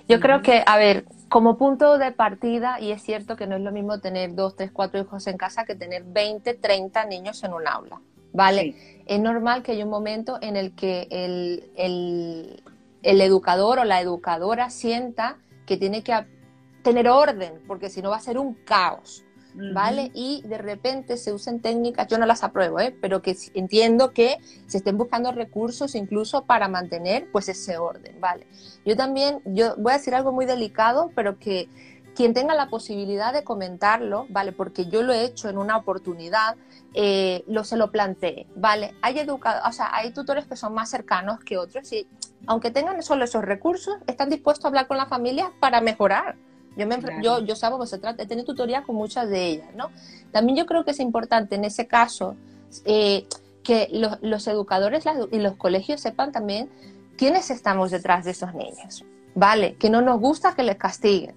[0.08, 3.62] Yo creo que, a ver, como punto de partida, y es cierto que no es
[3.62, 7.54] lo mismo tener dos, tres, cuatro hijos en casa que tener 20, 30 niños en
[7.54, 8.02] un aula,
[8.34, 8.76] ¿vale?
[9.06, 12.64] Es normal que haya un momento en el que el, el,
[13.04, 16.14] el educador o la educadora sienta que tiene que
[16.84, 19.26] tener orden, porque si no va a ser un caos.
[19.74, 20.12] ¿Vale?
[20.14, 22.96] Y de repente se usen técnicas, yo no las apruebo, ¿eh?
[23.02, 28.48] pero que entiendo que se estén buscando recursos incluso para mantener pues ese orden, ¿vale?
[28.86, 31.70] Yo también, yo voy a decir algo muy delicado, pero que
[32.16, 34.52] quien tenga la posibilidad de comentarlo, ¿vale?
[34.52, 36.56] Porque yo lo he hecho en una oportunidad,
[36.96, 38.96] eh, lo se lo planteé, ¿vale?
[39.04, 42.08] Hay educados, o sea, hay tutores que son más cercanos que otros y
[42.48, 46.38] aunque tengan solo esos recursos, están dispuestos a hablar con la familia para mejorar,
[46.78, 49.68] yo, me, yo, yo sabo que se trata de tener tutoría con muchas de ellas,
[49.76, 49.90] ¿no?
[50.32, 52.36] También yo creo que es importante en ese caso
[52.86, 53.26] eh,
[53.64, 53.90] que
[54.22, 56.70] los, educadores y los colegios sepan también
[57.18, 59.04] quiénes estamos detrás de esos niños,
[59.36, 59.76] ¿vale?
[59.76, 61.36] Que no nos gusta que les castiguen,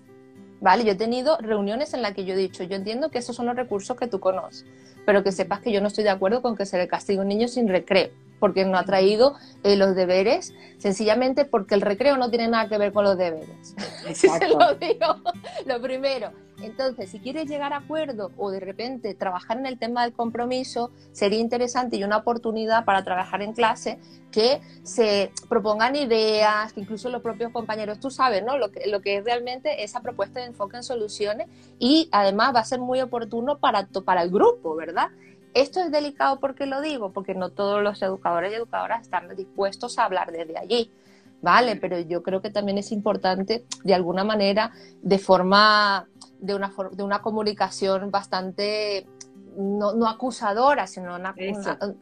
[0.61, 0.85] ¿vale?
[0.85, 3.47] Yo he tenido reuniones en las que yo he dicho, yo entiendo que esos son
[3.47, 4.67] los recursos que tú conoces,
[5.07, 7.23] pero que sepas que yo no estoy de acuerdo con que se le castigue a
[7.23, 12.17] un niño sin recreo porque no ha traído eh, los deberes, sencillamente porque el recreo
[12.17, 13.77] no tiene nada que ver con los deberes.
[14.15, 15.17] Si se lo digo,
[15.67, 16.33] lo primero.
[16.63, 20.91] Entonces, si quieres llegar a acuerdo o de repente trabajar en el tema del compromiso,
[21.13, 23.99] sería interesante y una oportunidad para trabajar en clase
[24.31, 28.59] que se propongan ideas, que incluso los propios compañeros, tú sabes, ¿no?
[28.59, 31.49] Lo que, lo que es realmente esa propuesta de enfoque en soluciones
[31.79, 35.09] y además va a ser muy oportuno para, para el grupo, ¿verdad?
[35.55, 39.99] Esto es delicado porque lo digo, porque no todos los educadores y educadoras están dispuestos
[39.99, 40.93] a hablar desde allí,
[41.43, 41.77] ¿vale?
[41.77, 46.09] Pero yo creo que también es importante, de alguna manera, de forma,
[46.39, 49.07] de una, de una comunicación bastante
[49.57, 51.35] no, acusadora, sino una,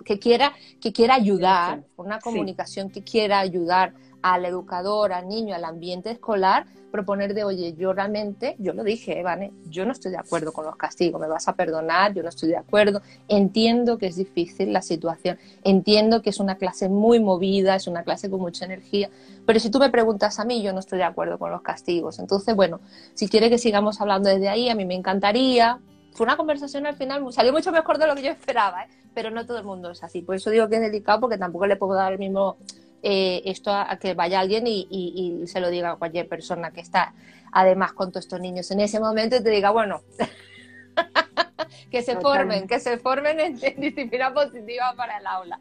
[0.04, 5.64] que, quiera, que quiera ayudar, una comunicación que quiera ayudar al educador, al niño, al
[5.64, 10.18] ambiente escolar, proponer de, oye, yo realmente, yo lo dije, Vane, yo no estoy de
[10.18, 14.06] acuerdo con los castigos, me vas a perdonar, yo no estoy de acuerdo, entiendo que
[14.06, 18.40] es difícil la situación, entiendo que es una clase muy movida, es una clase con
[18.40, 19.10] mucha energía,
[19.46, 22.18] pero si tú me preguntas a mí, yo no estoy de acuerdo con los castigos.
[22.18, 22.80] Entonces, bueno,
[23.14, 25.80] si quiere que sigamos hablando desde ahí, a mí me encantaría.
[26.18, 28.88] Fue una conversación al final, salió mucho mejor de lo que yo esperaba, ¿eh?
[29.14, 30.20] pero no todo el mundo es así.
[30.20, 32.56] Por eso digo que es delicado, porque tampoco le puedo dar el mismo
[33.04, 37.14] eh, esto a, que vaya alguien y, se lo diga a cualquier persona que está
[37.52, 40.02] además con todos estos niños en ese momento y te diga, bueno,
[41.92, 45.60] que se formen, que se formen en, disciplina positiva para el aula.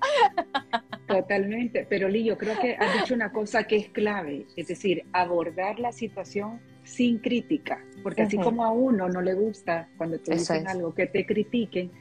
[1.07, 5.05] Totalmente, pero Lee, yo creo que has dicho una cosa que es clave, es decir,
[5.13, 10.33] abordar la situación sin crítica, porque así como a uno no le gusta cuando te
[10.33, 11.91] dicen algo que te critiquen,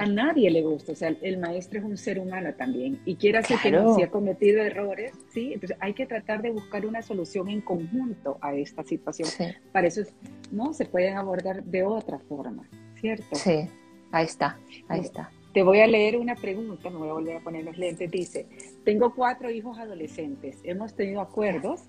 [0.00, 3.38] a nadie le gusta, o sea, el maestro es un ser humano también y quiere
[3.38, 5.52] hacer que no se ha cometido errores, ¿sí?
[5.52, 9.28] Entonces hay que tratar de buscar una solución en conjunto a esta situación.
[9.70, 10.02] Para eso,
[10.50, 10.72] ¿no?
[10.72, 12.68] Se pueden abordar de otra forma,
[13.00, 13.36] ¿cierto?
[13.36, 13.68] Sí,
[14.10, 15.30] ahí está, ahí está.
[15.54, 18.10] Te voy a leer una pregunta, me voy a volver a poner los lentes.
[18.10, 18.46] Dice,
[18.84, 21.82] tengo cuatro hijos adolescentes, hemos tenido acuerdos.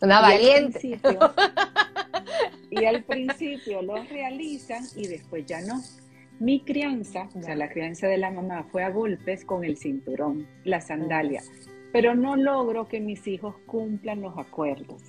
[0.00, 1.00] Una valiente.
[2.70, 5.82] y al principio los realizan y después ya no.
[6.38, 10.48] Mi crianza, o sea, la crianza de la mamá fue a golpes con el cinturón,
[10.64, 11.42] la sandalia,
[11.92, 15.02] pero no logro que mis hijos cumplan los acuerdos.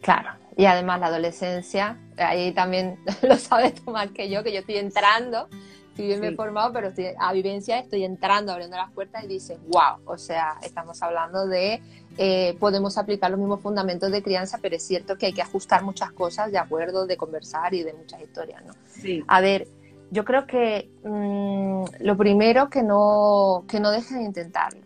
[0.00, 4.60] Claro, y además la adolescencia, ahí también lo sabes tú más que yo, que yo
[4.60, 5.48] estoy entrando,
[5.94, 9.28] estoy bien, me he formado, pero estoy a vivencia, estoy entrando, abriendo las puertas y
[9.28, 11.80] dices, wow, o sea, estamos hablando de,
[12.18, 15.84] eh, podemos aplicar los mismos fundamentos de crianza, pero es cierto que hay que ajustar
[15.84, 18.74] muchas cosas de acuerdo, de conversar y de muchas historias, ¿no?
[18.88, 19.22] Sí.
[19.28, 19.68] A ver,
[20.10, 24.80] yo creo que mm, lo primero que no, que no dejen de intentarlo,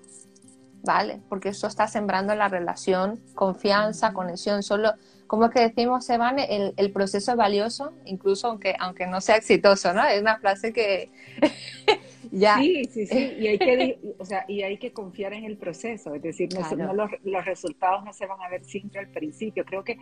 [0.89, 1.21] ¿vale?
[1.29, 4.95] Porque eso está sembrando la relación, confianza, conexión, solo
[5.27, 9.37] como es que decimos, Evane, el, el proceso es valioso, incluso aunque, aunque no sea
[9.37, 10.03] exitoso, ¿no?
[10.07, 11.11] Es una frase que
[12.33, 12.57] ya...
[12.57, 16.15] Sí, sí, sí, y hay, que, o sea, y hay que confiar en el proceso,
[16.15, 19.67] es decir, no, los, los, resultados no se van a ver siempre al principio.
[19.67, 19.99] Creo que,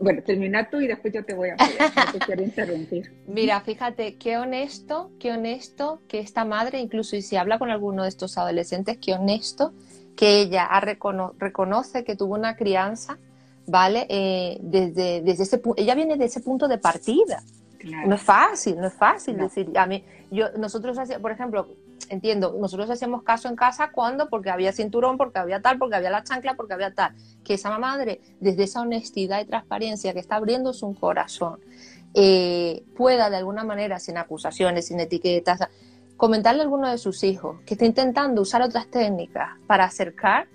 [0.00, 1.56] bueno, termina tú y después yo te voy a
[2.06, 3.12] no te quiero interrumpir.
[3.28, 8.02] Mira, fíjate, qué honesto, qué honesto que esta madre, incluso y si habla con alguno
[8.02, 9.72] de estos adolescentes, qué honesto
[10.16, 13.18] que ella recono reconoce que tuvo una crianza
[13.66, 14.06] ¿vale?
[14.08, 17.42] Eh, desde, desde ese ella viene de ese punto de partida.
[18.06, 21.66] No es fácil, no es fácil decir, a mí, yo, nosotros, por ejemplo,
[22.10, 26.10] entiendo, nosotros hacíamos caso en casa cuando, porque había cinturón, porque había tal, porque había
[26.10, 30.36] la chancla, porque había tal, que esa madre, desde esa honestidad y transparencia que está
[30.36, 31.58] abriendo su corazón,
[32.14, 35.68] eh, pueda de alguna manera, sin acusaciones, sin etiquetas,
[36.22, 40.46] comentarle a alguno de sus hijos que está intentando usar otras técnicas para acercar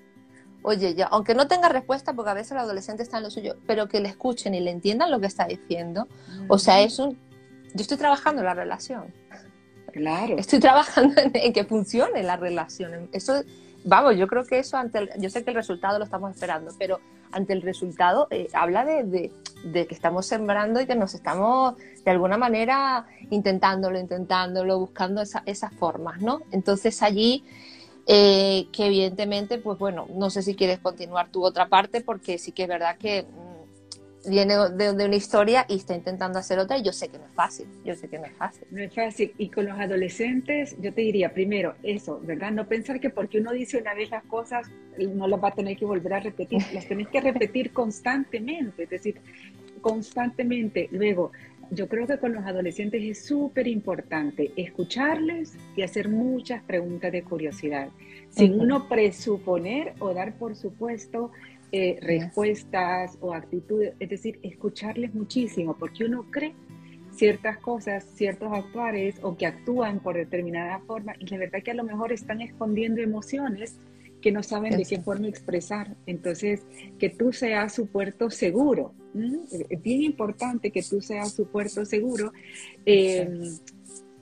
[0.61, 3.57] oye, ya, aunque no tenga respuesta, porque a veces el adolescente está en lo suyo,
[3.67, 6.07] pero que le escuchen y le entiendan lo que está diciendo,
[6.47, 7.17] o sea, es un...
[7.73, 9.13] Yo estoy trabajando en la relación.
[9.91, 10.37] Claro.
[10.37, 13.09] Estoy trabajando en, que funcione la relación.
[13.11, 13.43] Eso,
[13.87, 16.71] vamos, yo creo que eso ante el, yo sé que el resultado lo estamos esperando,
[16.77, 16.99] pero
[17.31, 19.31] ante el resultado eh, habla de,
[19.73, 25.73] que estamos sembrando y que nos estamos de alguna manera intentándolo, intentándolo, buscando esa, esas
[25.73, 26.41] formas, ¿no?
[26.51, 27.43] Entonces allí
[28.05, 32.51] eh, que evidentemente, pues bueno, no sé si quieres continuar tu otra parte, porque sí
[32.51, 33.25] que es verdad que
[34.25, 37.31] viene de, una historia y está intentando hacer otra y yo sé que no es
[37.31, 38.67] fácil, yo sé que no es fácil.
[38.71, 39.33] No es fácil.
[39.37, 42.51] Y con los adolescentes, yo te diría, primero, eso, ¿verdad?
[42.51, 45.77] No pensar que porque uno dice una vez las cosas, no las va a tener
[45.77, 49.21] que volver a repetir, las tenés que repetir constantemente, es decir,
[49.81, 50.89] constantemente.
[50.91, 51.31] Luego,
[51.71, 57.23] yo creo que con los adolescentes es súper importante escucharles y hacer muchas preguntas de
[57.23, 57.89] curiosidad,
[58.29, 61.31] sin uno presuponer o dar por supuesto
[61.71, 66.53] eh, respuestas o actitudes, es decir, escucharles muchísimo, porque uno cree
[67.11, 71.73] ciertas cosas, ciertos actuares o que actúan por determinada forma y la verdad que a
[71.73, 73.77] lo mejor están escondiendo emociones
[74.21, 75.95] que no saben de qué forma expresar.
[76.05, 76.65] Entonces,
[76.97, 78.93] que tú seas su puerto seguro.
[79.69, 82.33] Es bien importante que tú seas su puerto seguro.
[82.85, 83.41] Em,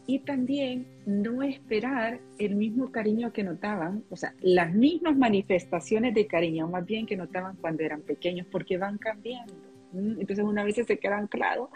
[0.08, 6.28] y también no esperar el mismo cariño que notaban, o sea, las mismas manifestaciones de
[6.28, 9.54] cariño, más bien que notaban cuando eran pequeños, porque van cambiando.
[9.94, 11.70] Entonces, una vez se queda anclado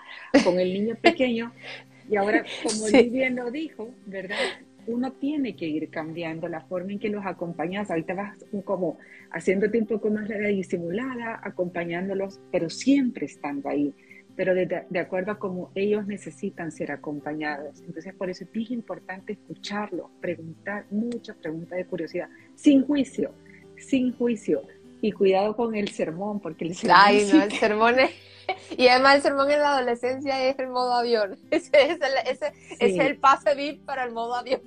[0.44, 1.54] con el niño pequeño,
[2.10, 3.10] y ahora, como sí.
[3.10, 4.36] bien lo dijo, ¿verdad?
[4.90, 7.90] uno tiene que ir cambiando la forma en que los acompañas.
[7.90, 8.98] Ahorita vas como
[9.32, 13.94] haciéndote un poco más disimulada, acompañándolos, pero siempre estando ahí,
[14.40, 17.82] pero de, de, acuerdo a cómo ellos necesitan ser acompañados.
[17.82, 23.34] Entonces, por eso es bien importante escucharlo, preguntar muchas preguntas de curiosidad, sin juicio,
[23.78, 24.64] sin juicio.
[25.02, 26.98] Y cuidado con el sermón, porque el sermón.
[27.02, 28.12] Ay, no, el sermón es.
[28.78, 31.38] Y además el sermón en la adolescencia es el modo avión.
[31.52, 32.78] Ese es el, ese, sí.
[32.80, 34.62] es el pase VIP para el modo avión.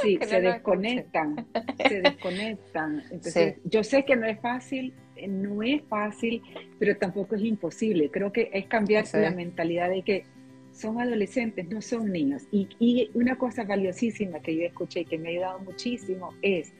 [0.00, 1.48] Sí, se desconectan,
[1.88, 3.02] se desconectan.
[3.10, 4.94] Entonces, yo sé que no es fácil,
[5.28, 6.42] no es fácil,
[6.78, 8.10] pero tampoco es imposible.
[8.10, 10.24] Creo que es cambiar la mentalidad de que
[10.72, 12.42] son adolescentes, no son niños.
[12.50, 16.72] Y, y, una cosa valiosísima que yo escuché y que me ha ayudado muchísimo es,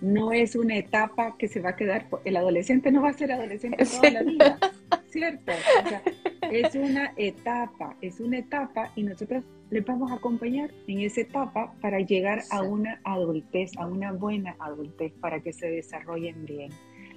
[0.00, 3.32] no es una etapa que se va a quedar, el adolescente no va a ser
[3.32, 4.58] adolescente toda la vida,
[5.08, 5.52] ¿cierto?
[5.52, 6.02] O sea,
[6.50, 11.74] es una etapa, es una etapa y nosotros les vamos a acompañar en esa etapa
[11.80, 16.70] para llegar a una adultez, a una buena adultez, para que se desarrollen bien.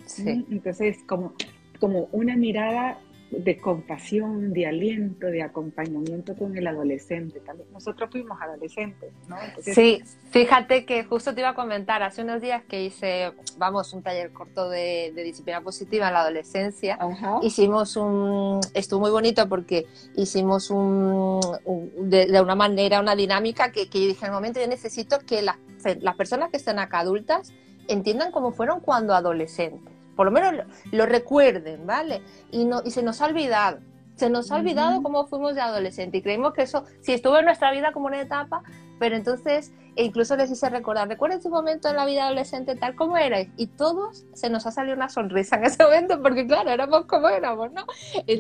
[0.06, 0.46] Sí.
[0.50, 1.34] Entonces, como,
[1.80, 3.00] como una mirada
[3.32, 7.40] de compasión, de aliento, de acompañamiento con el adolescente.
[7.40, 9.38] También nosotros fuimos adolescentes, ¿no?
[9.62, 14.04] sí, fíjate que justo te iba a comentar, hace unos días que hice, vamos, un
[14.04, 17.40] taller corto de, de disciplina positiva en la adolescencia, Ajá.
[17.42, 19.86] hicimos un, estuvo muy bonito porque
[20.16, 24.34] hicimos un, un de, de, una manera, una dinámica que, que yo dije, en el
[24.34, 25.56] momento yo necesito que las,
[26.02, 27.54] las personas que están acá adultas
[27.92, 32.22] entiendan cómo fueron cuando adolescentes por lo menos lo, lo recuerden, ¿vale?
[32.52, 33.80] Y, no, y se nos ha olvidado,
[34.22, 37.46] Se nos ha olvidado cómo fuimos de adolescente y creímos que eso, si estuvo en
[37.46, 38.62] nuestra vida como una etapa,
[39.00, 42.94] pero entonces e incluso les hice recordar, recuerda ese momento en la vida adolescente tal
[42.94, 46.70] como erais y todos se nos ha salido una sonrisa en ese momento porque claro,
[46.70, 47.84] éramos como éramos, ¿no?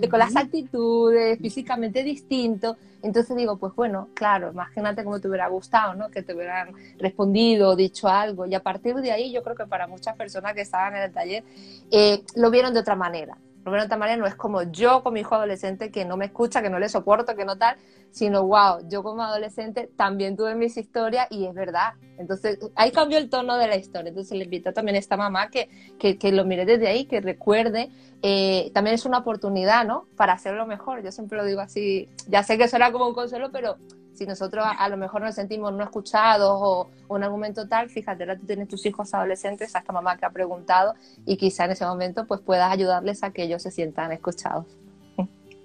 [0.07, 2.77] Con las actitudes, físicamente distinto.
[3.01, 6.11] Entonces digo, pues bueno, claro, imagínate cómo te hubiera gustado, ¿no?
[6.11, 9.87] Que te hubieran respondido, dicho algo y a partir de ahí yo creo que para
[9.87, 11.43] muchas personas que estaban en el taller
[11.89, 13.35] eh, lo vieron de otra manera
[13.65, 16.69] otra manera no es como yo con mi hijo adolescente que no me escucha, que
[16.69, 17.77] no le soporto, que no tal,
[18.11, 21.93] sino wow, yo como adolescente también tuve mis historias y es verdad.
[22.17, 24.09] Entonces ahí cambió el tono de la historia.
[24.09, 27.21] Entonces le invito también a esta mamá que, que, que lo mire desde ahí, que
[27.21, 27.89] recuerde.
[28.21, 30.05] Eh, también es una oportunidad, ¿no?
[30.15, 31.03] Para hacerlo mejor.
[31.03, 33.77] Yo siempre lo digo así, ya sé que suena como un consuelo, pero
[34.13, 38.23] si nosotros a, lo mejor nos sentimos no escuchados o, en algún momento tal, fíjate,
[38.23, 40.93] ahora tú tienes tus hijos adolescentes, a esta mamá que ha preguntado
[41.25, 44.65] y quizá en ese momento pues puedas ayudarles a que ellos se sientan escuchados.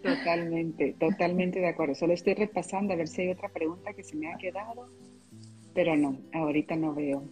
[0.03, 1.95] Totalmente, totalmente de acuerdo.
[1.95, 4.89] Solo estoy repasando a ver si hay otra pregunta que se me ha quedado,
[5.75, 7.25] pero no, ahorita no veo.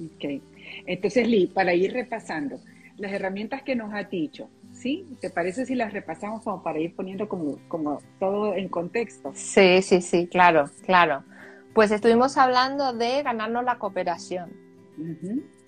[0.00, 0.40] Ok.
[0.86, 2.60] Entonces, Lee, para ir repasando,
[2.96, 5.06] las herramientas que nos ha dicho, ¿sí?
[5.20, 9.32] ¿Te parece si las repasamos como para ir poniendo como, como todo en contexto?
[9.34, 11.24] Sí, sí, sí, claro, claro.
[11.74, 14.50] Pues estuvimos hablando de ganarnos la cooperación,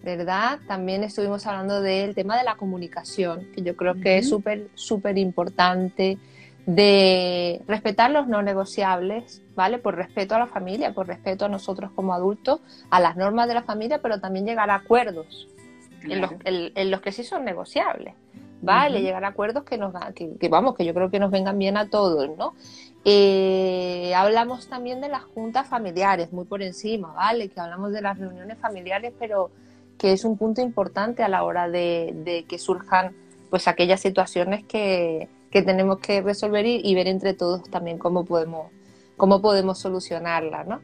[0.03, 0.59] ¿verdad?
[0.67, 5.19] También estuvimos hablando del tema de la comunicación, que yo creo que es súper, súper
[5.19, 6.19] importante,
[6.67, 9.79] de respetar los no negociables, ¿vale?
[9.79, 13.55] Por respeto a la familia, por respeto a nosotros como adultos, a las normas de
[13.55, 15.49] la familia, pero también llegar a acuerdos
[16.03, 18.15] en, los, en los que sí son negociables.
[18.63, 19.03] ¿Vale?
[19.03, 21.89] Llegar a acuerdos que nos que, vamos, que yo creo que nos vengan bien a
[21.89, 22.55] todos, ¿no?
[23.05, 27.49] Eh, hablamos también de las juntas familiares, muy por encima, ¿vale?
[27.49, 29.51] Que hablamos de las reuniones familiares, pero
[29.97, 33.15] que es un punto importante a la hora de, que surjan
[33.49, 38.69] pues aquellas situaciones que, tenemos que resolver y, ver entre todos también cómo podemos,
[39.17, 40.81] cómo podemos solucionarla, ¿no?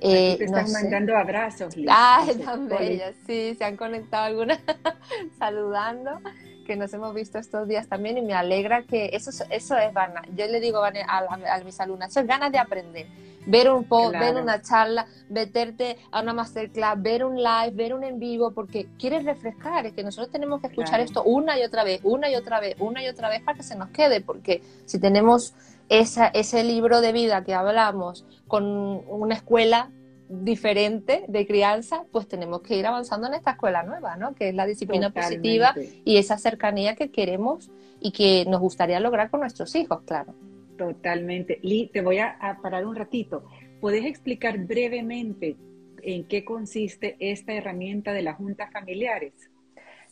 [0.00, 1.74] Eh, te están mandando abrazos.
[1.88, 4.58] Ah, tan bellas, sí, se han conectado algunas
[5.38, 6.20] saludando
[6.66, 10.24] que nos hemos visto estos días también y me alegra que eso, eso es ganas.
[10.36, 13.06] Yo le digo a, a, mis alumnas, eso es ganas de aprender.
[13.46, 18.02] Ver un post, ver una charla, meterte a una masterclass, ver un live, ver un
[18.02, 19.86] en vivo, porque quieres refrescar.
[19.86, 22.74] Es que nosotros tenemos que escuchar esto una y otra vez, una y otra vez,
[22.80, 25.54] una y otra vez para que se nos quede, porque si tenemos
[25.88, 29.90] esa, ese libro de vida que hablamos con una escuela
[30.28, 34.34] diferente de crianza, pues tenemos que ir avanzando en esta escuela nueva, ¿no?
[34.34, 35.74] Que es la disciplina positiva
[36.04, 37.70] y esa cercanía que queremos
[38.00, 40.34] y que nos gustaría lograr con nuestros hijos, claro.
[40.76, 41.58] Totalmente.
[41.62, 43.44] Lee, te voy a, parar un ratito.
[43.80, 45.56] ¿Puedes explicar brevemente
[46.02, 49.32] en qué consiste esta herramienta de las juntas familiares?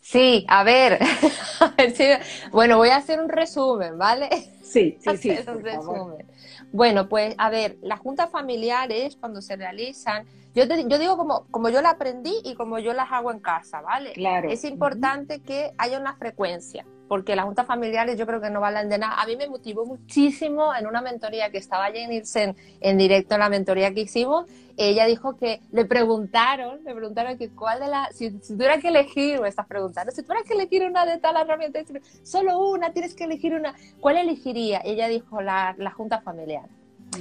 [0.04, 0.98] Sí, a ver,
[2.52, 4.28] bueno, voy a hacer un resumen, ¿vale?
[4.62, 5.30] Sí, sí, sí.
[5.48, 6.26] un resumen.
[6.72, 11.68] Bueno, pues a ver, las juntas familiares cuando se realizan, yo, yo digo como, como
[11.68, 14.12] yo la aprendí y como yo las hago en casa, ¿vale?
[14.12, 14.48] Claro.
[14.50, 18.88] Es importante que haya una frecuencia, porque las juntas familiares yo creo que no valen
[18.88, 19.20] de nada.
[19.20, 23.40] A mí me motivó muchísimo en una mentoría que estaba Jane Nielsen en directo en
[23.40, 24.46] la mentoría que hicimos.
[24.76, 29.40] Ella dijo que le preguntaron, le preguntaron que cuál de las, si, tuviera que elegir,
[29.40, 31.80] o estás preguntando, si tuviera que elegir una de tal herramienta,
[32.22, 34.80] solo una, tienes que elegir una, ¿cuál elegiría?
[34.84, 36.68] Ella dijo la, la junta familiar.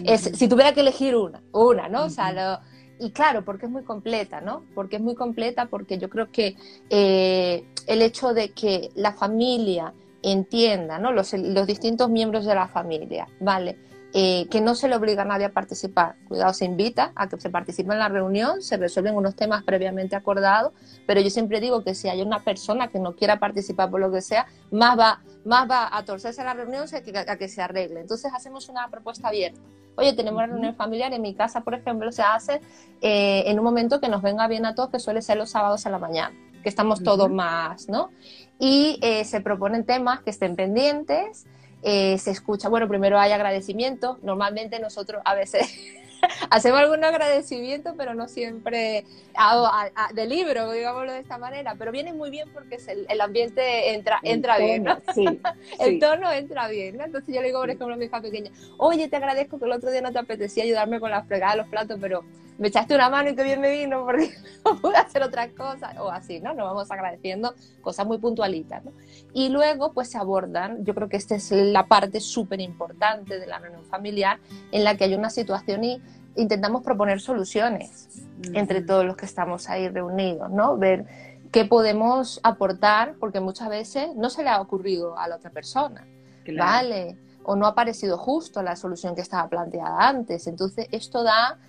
[0.03, 2.05] es, si tuviera que elegir una, una, ¿no?
[2.05, 2.61] O sea,
[3.03, 4.63] y claro, porque es muy completa, ¿no?
[4.73, 6.55] Porque es muy completa, porque yo creo que
[6.89, 11.11] eh, el hecho de que la familia entienda, ¿no?
[11.11, 13.77] Los, los distintos miembros de la familia, ¿vale?
[14.15, 16.17] Eh, que no se le obliga a nadie a participar.
[16.27, 20.15] Cuidado, se invita a que se participe en la reunión, se resuelven unos temas previamente
[20.15, 20.71] acordados,
[21.07, 24.11] pero yo siempre digo que si hay una persona que no quiera participar por lo
[24.11, 28.01] que sea, más va, más va a torcerse la reunión que, a que se arregle.
[28.01, 29.59] Entonces hacemos una propuesta abierta.
[29.95, 32.61] Oye, tenemos una reunión familiar, en mi casa, por ejemplo, se hace
[33.01, 35.87] eh, en un momento que nos venga bien a todos, que suele ser los sábados
[35.87, 38.11] a la mañana, que estamos todos más, ¿no?
[38.59, 41.45] Y eh, se proponen temas que estén pendientes,
[41.83, 45.67] eh, se escucha, bueno, primero hay agradecimiento, normalmente nosotros a veces
[46.49, 49.05] hacemos algún agradecimiento, pero no siempre
[50.13, 52.77] de libro, digámoslo de esta manera, pero viene muy bien porque
[53.09, 54.97] el, ambiente entra, entra bien, ¿no?
[55.79, 57.03] el tono entra bien, ¿no?
[57.03, 59.71] Entonces yo le digo, por ejemplo, a mi hija pequeña, oye, te agradezco que el
[59.71, 62.23] otro día no te apetecía ayudarme con la fregada de los platos, pero
[62.57, 64.33] me echaste una mano y qué bien me vino porque
[64.65, 66.53] no pude hacer otras cosas, o así, ¿no?
[66.53, 68.91] Nos vamos agradeciendo cosas muy puntualitas, ¿no?
[69.33, 73.47] Y luego, pues se abordan, yo creo que esta es la parte súper importante de
[73.47, 74.39] la reunión familiar,
[74.71, 76.01] en la que hay una situación y
[76.35, 78.23] intentamos proponer soluciones
[78.53, 80.77] entre todos los que estamos ahí reunidos, ¿no?
[80.77, 81.05] Ver
[81.51, 86.07] qué podemos aportar, porque muchas veces no se le ha ocurrido a la otra persona,
[86.57, 87.17] ¿vale?
[87.43, 90.47] o no ha parecido justo la solución que estaba planteada antes.
[90.47, 91.59] Entonces, esto da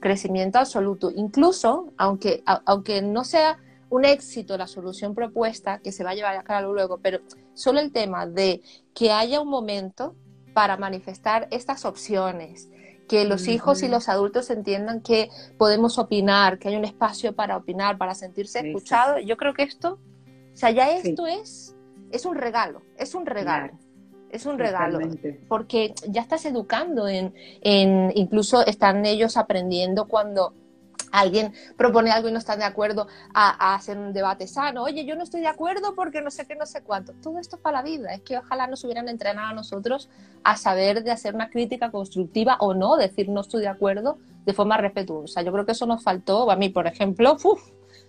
[0.00, 1.10] crecimiento absoluto.
[1.14, 6.36] Incluso, aunque, aunque no sea un éxito la solución propuesta que se va a llevar
[6.36, 7.20] a cabo luego, pero
[7.54, 8.62] solo el tema de
[8.94, 10.16] que haya un momento
[10.54, 12.70] para manifestar estas opciones,
[13.08, 17.56] que los hijos y los adultos entiendan que podemos opinar, que hay un espacio para
[17.56, 19.20] opinar, para sentirse escuchados.
[19.24, 20.00] Yo creo que esto,
[20.52, 21.76] o sea, ya esto es,
[22.10, 23.78] es un regalo, es un regalo.
[24.36, 24.98] Es un regalo,
[25.48, 30.52] porque ya estás educando en, en, incluso están ellos aprendiendo cuando
[31.10, 34.82] alguien propone algo y no están de acuerdo a, hacer un debate sano.
[34.82, 37.12] Oye, yo no estoy de acuerdo porque no sé qué, no sé cuánto.
[37.22, 38.12] Todo esto es para la vida.
[38.12, 40.10] Es que ojalá nos hubieran entrenado a nosotros
[40.44, 44.52] a saber de hacer una crítica constructiva o no, decir no estoy de acuerdo de
[44.52, 45.42] forma respetuosa.
[45.42, 46.50] Yo creo que eso nos faltó.
[46.50, 47.36] A mí, por ejemplo,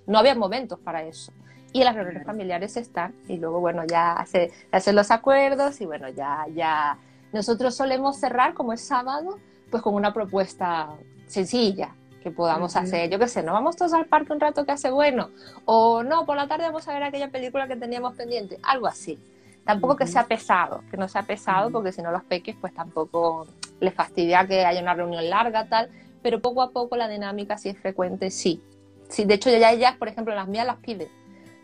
[0.05, 1.31] no había momentos para eso.
[1.77, 3.13] Y las reuniones familiares están.
[3.27, 6.97] Y luego, bueno, ya hace, hacen los acuerdos y bueno, ya, ya.
[7.31, 9.37] Nosotros solemos cerrar, como es sábado,
[9.69, 10.89] pues con una propuesta
[11.27, 14.71] sencilla, que podamos hacer, yo qué sé, no vamos todos al parque un rato que
[14.71, 15.29] hace bueno,
[15.65, 19.19] o no, por la tarde vamos a ver aquella película que teníamos pendiente, algo así.
[19.63, 23.45] Tampoco que sea pesado, que no sea pesado, porque si no los peques pues tampoco
[23.79, 25.91] les fastidia que haya una reunión larga, tal,
[26.23, 28.63] pero poco a poco la dinámica, si es frecuente, sí.
[29.09, 31.09] sí de hecho, ya ellas, por ejemplo, las mías las piden.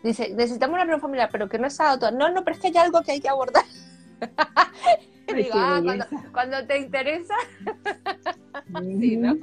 [0.04, 2.10] Dice, necesitamos una reunión familiar, pero que no es sábado.
[2.10, 3.64] No, no, pero es que hay algo que hay que abordar.
[5.34, 5.80] Digo, ah,
[6.32, 7.34] cuando, te interesa,
[8.82, 9.34] sí, ¿no?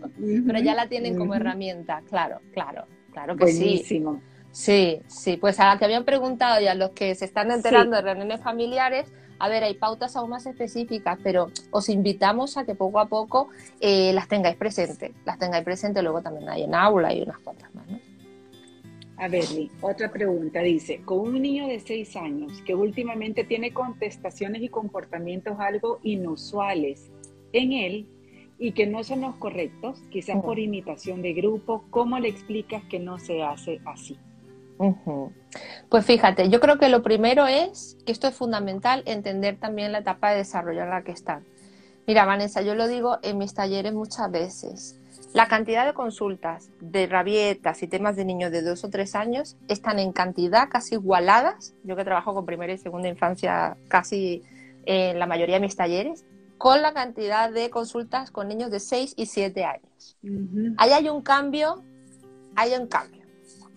[0.46, 4.22] Pero ya la tienen como herramienta, claro, claro, claro que Buenísimo.
[4.52, 5.02] sí.
[5.02, 7.96] Sí, sí, pues a la que habían preguntado y a los que se están enterando
[7.96, 12.76] de reuniones familiares, a ver, hay pautas aún más específicas, pero os invitamos a que
[12.76, 13.50] poco a poco
[13.80, 17.74] eh, las tengáis presentes, las tengáis presentes, luego también hay en aula y unas cuantas
[17.74, 18.11] más, ¿no?
[19.22, 19.46] A ver,
[19.82, 20.62] otra pregunta.
[20.62, 27.12] Dice, con un niño de seis años que últimamente tiene contestaciones y comportamientos algo inusuales
[27.54, 28.08] en él
[28.58, 32.98] y que no son los correctos, quizás por imitación de grupo, ¿cómo le explicas que
[32.98, 34.18] no se hace así?
[35.90, 40.00] Pues fíjate, yo creo que lo primero es que esto es fundamental, entender también la
[40.00, 41.46] etapa de desarrollo en la que están.
[42.08, 45.01] Mira, Vanessa, yo lo digo en mis talleres muchas veces.
[45.34, 49.56] La cantidad de consultas de rabietas y temas de niños de dos o tres años
[49.70, 54.44] están en cantidad casi igualadas, yo que trabajo con primera y segunda infancia casi
[54.86, 56.26] en la mayoría de mis talleres,
[56.58, 60.18] con la cantidad de consultas con niños de seis y siete años.
[60.78, 61.82] Ahí hay un cambio,
[62.56, 63.21] hay un cambio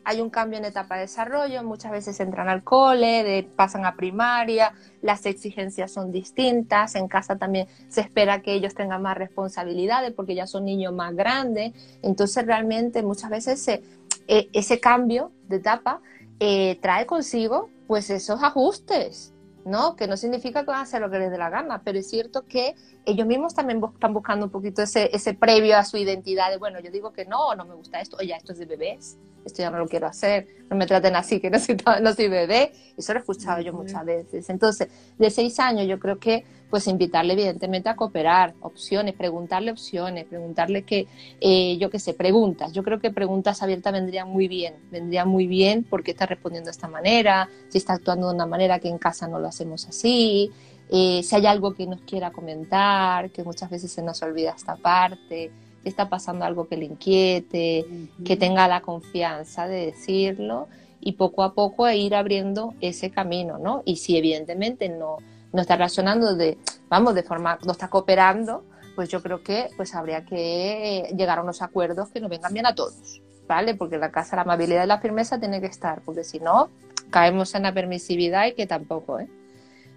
[0.04, 4.72] hay un cambio en etapa de desarrollo, muchas veces entran al cole, pasan a primaria,
[5.02, 10.34] las exigencias son distintas, en casa también se espera que ellos tengan más responsabilidades porque
[10.34, 16.00] ya son niños más grandes, entonces realmente muchas veces eh, ese cambio de etapa
[16.40, 19.33] eh, trae consigo pues esos ajustes,
[19.64, 19.96] ¿no?
[19.96, 22.08] Que no significa que van a hacer lo que les dé la gana, pero es
[22.08, 26.50] cierto que ellos mismos también están buscando un poquito ese, ese previo a su identidad
[26.50, 29.18] de, bueno, yo digo que no, no me gusta esto, oye, esto es de bebés,
[29.44, 32.28] esto ya no lo quiero hacer, no me traten así, que no soy, no soy
[32.28, 32.72] bebé.
[32.96, 34.48] Eso lo he escuchado yo muchas veces.
[34.48, 34.88] Entonces,
[35.18, 36.44] de seis años yo creo que
[36.74, 41.06] pues invitarle evidentemente a cooperar, opciones, preguntarle opciones, preguntarle que,
[41.40, 42.72] eh, yo qué sé, preguntas.
[42.72, 46.72] Yo creo que preguntas abiertas vendrían muy bien, vendrían muy bien porque está respondiendo de
[46.72, 50.50] esta manera, si está actuando de una manera que en casa no lo hacemos así,
[50.90, 54.74] eh, si hay algo que nos quiera comentar, que muchas veces se nos olvida esta
[54.74, 57.86] parte que está pasando algo que le inquiete,
[58.24, 60.66] que tenga la confianza de decirlo
[61.00, 63.82] y poco a poco ir abriendo ese camino, ¿no?
[63.84, 65.18] Y si evidentemente no,
[65.54, 69.94] no está razonando de, vamos, de forma, no está cooperando, pues yo creo que pues
[69.94, 73.74] habría que llegar a unos acuerdos que nos vengan bien a todos, ¿vale?
[73.74, 76.68] Porque la casa la amabilidad y la firmeza tiene que estar, porque si no,
[77.10, 79.28] caemos en la permisividad y que tampoco, ¿eh?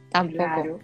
[0.10, 0.80] Tampoco.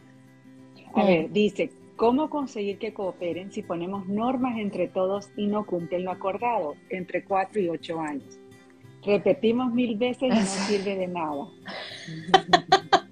[0.96, 6.04] A ver, dice, ¿Cómo conseguir que cooperen si ponemos normas entre todos y no cumplen
[6.04, 8.40] lo acordado entre 4 y 8 años?
[9.06, 11.48] Repetimos mil veces y no sirve de nada.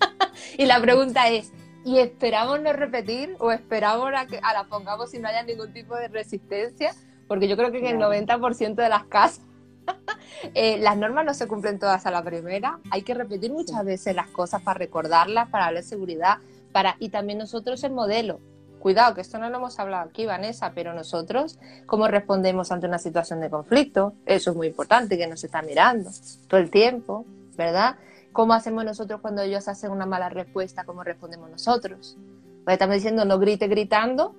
[0.61, 1.51] y la pregunta es,
[1.83, 5.73] ¿y esperamos no repetir o esperamos a que a la pongamos si no haya ningún
[5.73, 6.93] tipo de resistencia?
[7.27, 9.41] Porque yo creo que en el 90% de las casas
[10.53, 12.77] eh, las normas no se cumplen todas a la primera.
[12.91, 16.37] Hay que repetir muchas veces las cosas para recordarlas, para darle seguridad,
[16.71, 18.39] para y también nosotros el modelo.
[18.77, 21.57] Cuidado, que esto no lo hemos hablado aquí, Vanessa, pero nosotros,
[21.87, 24.13] ¿cómo respondemos ante una situación de conflicto?
[24.27, 26.11] Eso es muy importante, que nos está mirando
[26.47, 27.25] todo el tiempo,
[27.57, 27.95] ¿verdad?
[28.31, 30.83] ¿Cómo hacemos nosotros cuando ellos hacen una mala respuesta?
[30.85, 32.17] ¿Cómo respondemos nosotros?
[32.63, 34.35] Pues estamos diciendo no grite gritando.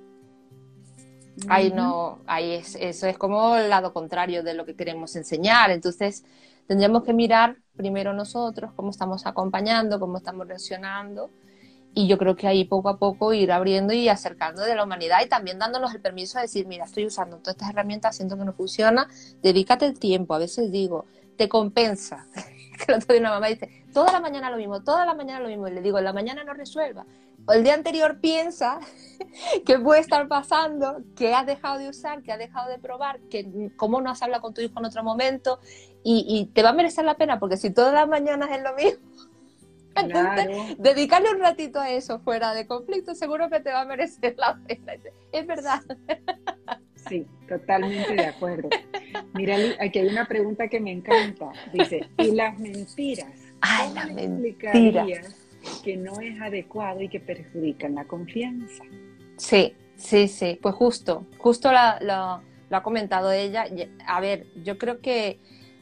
[1.49, 5.71] Ahí no, ahí es, eso es como el lado contrario de lo que queremos enseñar.
[5.71, 6.25] Entonces,
[6.67, 11.31] tendríamos que mirar primero nosotros cómo estamos acompañando, cómo estamos reaccionando
[11.95, 15.19] y yo creo que ahí poco a poco ir abriendo y acercando de la humanidad
[15.25, 18.45] y también dándonos el permiso de decir, mira, estoy usando todas estas herramientas, siento que
[18.45, 19.09] no funciona,
[19.43, 20.35] dedícate el tiempo.
[20.35, 21.05] A veces digo,
[21.37, 22.27] te compensa.
[22.87, 25.41] que el otro día una mamá dice, toda la mañana lo mismo, toda la mañana
[25.41, 25.69] lo mismo.
[25.69, 27.07] Y le digo, la mañana no resuelva.
[27.47, 28.79] O el día anterior piensa
[29.67, 33.71] qué puede estar pasando, qué has dejado de usar, qué has dejado de probar, que,
[33.77, 35.59] cómo no has hablado con tu hijo en otro momento.
[36.05, 38.75] Y, y te va a merecer la pena, porque si todas las mañanas es lo
[38.75, 39.01] mismo,
[39.97, 44.35] entonces, dedicarle un ratito a eso fuera de conflicto, seguro que te va a merecer
[44.39, 44.95] la pena.
[45.33, 45.81] Es verdad.
[47.09, 48.69] Sí, totalmente de acuerdo.
[49.35, 51.51] Mira, aquí hay una pregunta que me encanta.
[51.73, 53.42] Dice, ¿y las mentiras?
[53.63, 55.07] Ay, las mentiras.
[55.85, 58.83] que no es adecuado y que perjudican la confianza?
[59.37, 60.59] Sí, sí, sí.
[60.61, 63.67] Pues justo, justo lo ha comentado ella.
[64.07, 65.39] A ver, yo creo que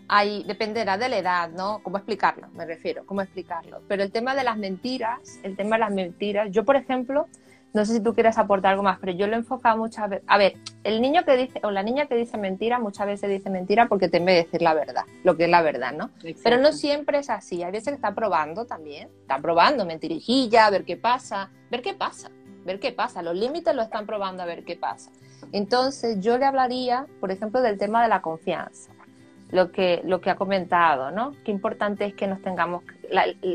[0.08, 1.82] hay, dependerá de la edad, ¿no?
[1.82, 2.48] ¿Cómo explicarlo?
[2.48, 3.80] Me refiero, ¿cómo explicarlo?
[3.88, 7.28] Pero el tema de las mentiras, el tema de las mentiras, yo por ejemplo,
[7.72, 10.24] no sé si tú quieres aportar algo más, pero yo lo he enfocado muchas veces.
[10.28, 13.50] A ver, el niño que dice, o la niña que dice mentira, muchas veces dice
[13.50, 16.10] mentira porque teme decir la verdad, lo que es la verdad, ¿no?
[16.42, 17.62] Pero no siempre es así.
[17.62, 21.94] Hay veces que está probando también, está probando mentirijilla, a ver qué pasa, ver qué
[21.94, 22.30] pasa,
[22.64, 23.22] ver qué pasa.
[23.22, 25.10] Los límites lo están probando a ver qué pasa.
[25.52, 28.90] Entonces, yo le hablaría, por ejemplo, del tema de la confianza
[29.52, 31.34] lo que, lo que ha comentado, ¿no?
[31.44, 32.84] Qué importante es que nos tengamos,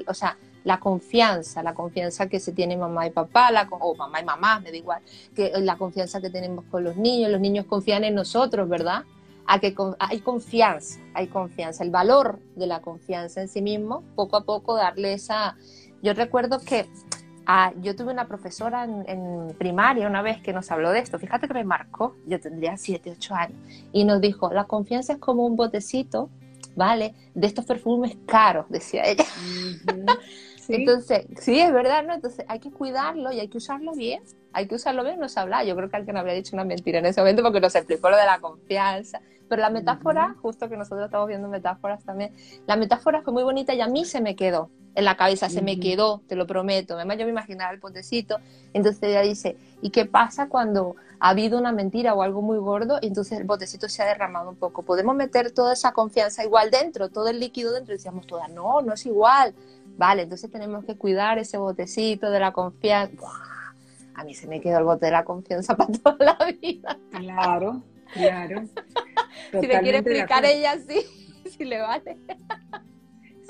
[0.08, 4.20] o sea, la confianza, la confianza que se tiene mamá y papá, la, o mamá
[4.20, 5.02] y mamá, me da igual,
[5.34, 9.04] que la confianza que tenemos con los niños, los niños confían en nosotros, ¿verdad?
[9.48, 14.36] A que hay confianza, hay confianza, el valor de la confianza en sí mismo, poco
[14.36, 15.56] a poco darle esa...
[16.02, 16.88] Yo recuerdo que
[17.48, 21.20] Ah, yo tuve una profesora en, primaria una vez que nos habló de esto.
[21.20, 23.60] Fíjate que me marcó, yo tendría 7, 8 años,
[23.94, 26.30] y nos dijo, la confianza es como un botecito,
[26.76, 27.14] ¿vale?
[27.36, 29.26] De estos perfumes caros, decía ella.
[30.70, 32.14] Entonces, sí, es verdad, ¿no?
[32.14, 34.22] Entonces hay que cuidarlo y hay que usarlo bien.
[34.54, 35.64] Hay que usarlo bien, nos habla.
[35.64, 38.18] Yo creo que alguien habría dicho una mentira en ese momento porque nos explicó lo
[38.18, 39.22] de la confianza.
[39.48, 42.34] Pero la metáfora, justo que nosotros estamos viendo metáforas también,
[42.66, 45.62] la metáfora fue muy bonita y a mí se me quedó en la cabeza, se
[45.62, 46.96] me quedó, te lo prometo.
[46.96, 48.38] Además, yo me imaginaba el potecito.
[48.74, 52.98] Entonces ella dice, ¿y qué pasa cuando ha habido una mentira o algo muy gordo
[53.02, 54.84] y entonces el botecito se ha derramado un poco?
[54.84, 57.94] Podemos meter toda esa confianza igual dentro, todo el líquido dentro.
[57.94, 59.54] Y decíamos todas, no, no es igual.
[59.98, 63.28] Vale, entonces tenemos que cuidar ese botecito de la confianza.
[64.14, 66.98] A mí se me quedó el bote de la confianza para toda la vida.
[67.12, 67.84] Claro,
[68.14, 68.64] claro.
[69.52, 71.02] si me quiere explicar ella, sí,
[71.50, 72.18] si le vale.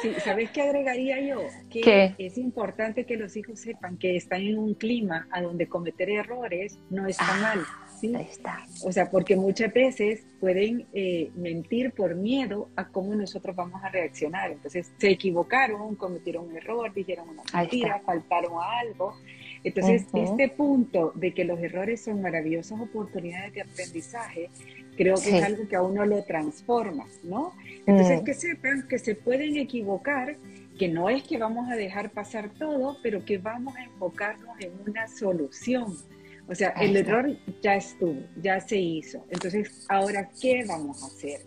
[0.02, 1.42] Sí, ¿sabes qué agregaría yo?
[1.70, 6.10] Que es importante que los hijos sepan que están en un clima a donde cometer
[6.10, 7.66] errores no está ah, mal.
[8.00, 8.14] ¿Sí?
[8.16, 8.66] Está.
[8.84, 13.90] O sea, porque muchas veces pueden eh, mentir por miedo a cómo nosotros vamos a
[13.90, 14.52] reaccionar.
[14.52, 19.16] Entonces, se equivocaron, cometieron un error, dijeron una mentira, faltaron a algo.
[19.64, 24.50] Entonces, este punto de que los errores son maravillosas oportunidades de aprendizaje,
[24.96, 27.54] creo que es algo que a uno lo transforma, ¿no?
[27.86, 28.26] Entonces, mm.
[28.26, 30.38] que sepan que se pueden equivocar,
[30.78, 34.72] que no es que vamos a dejar pasar todo, pero que vamos a enfocarnos en
[34.88, 35.96] una solución.
[36.48, 39.26] O sea, el error ya estuvo, ya se hizo.
[39.30, 41.42] Entonces, ahora, ¿qué vamos a hacer?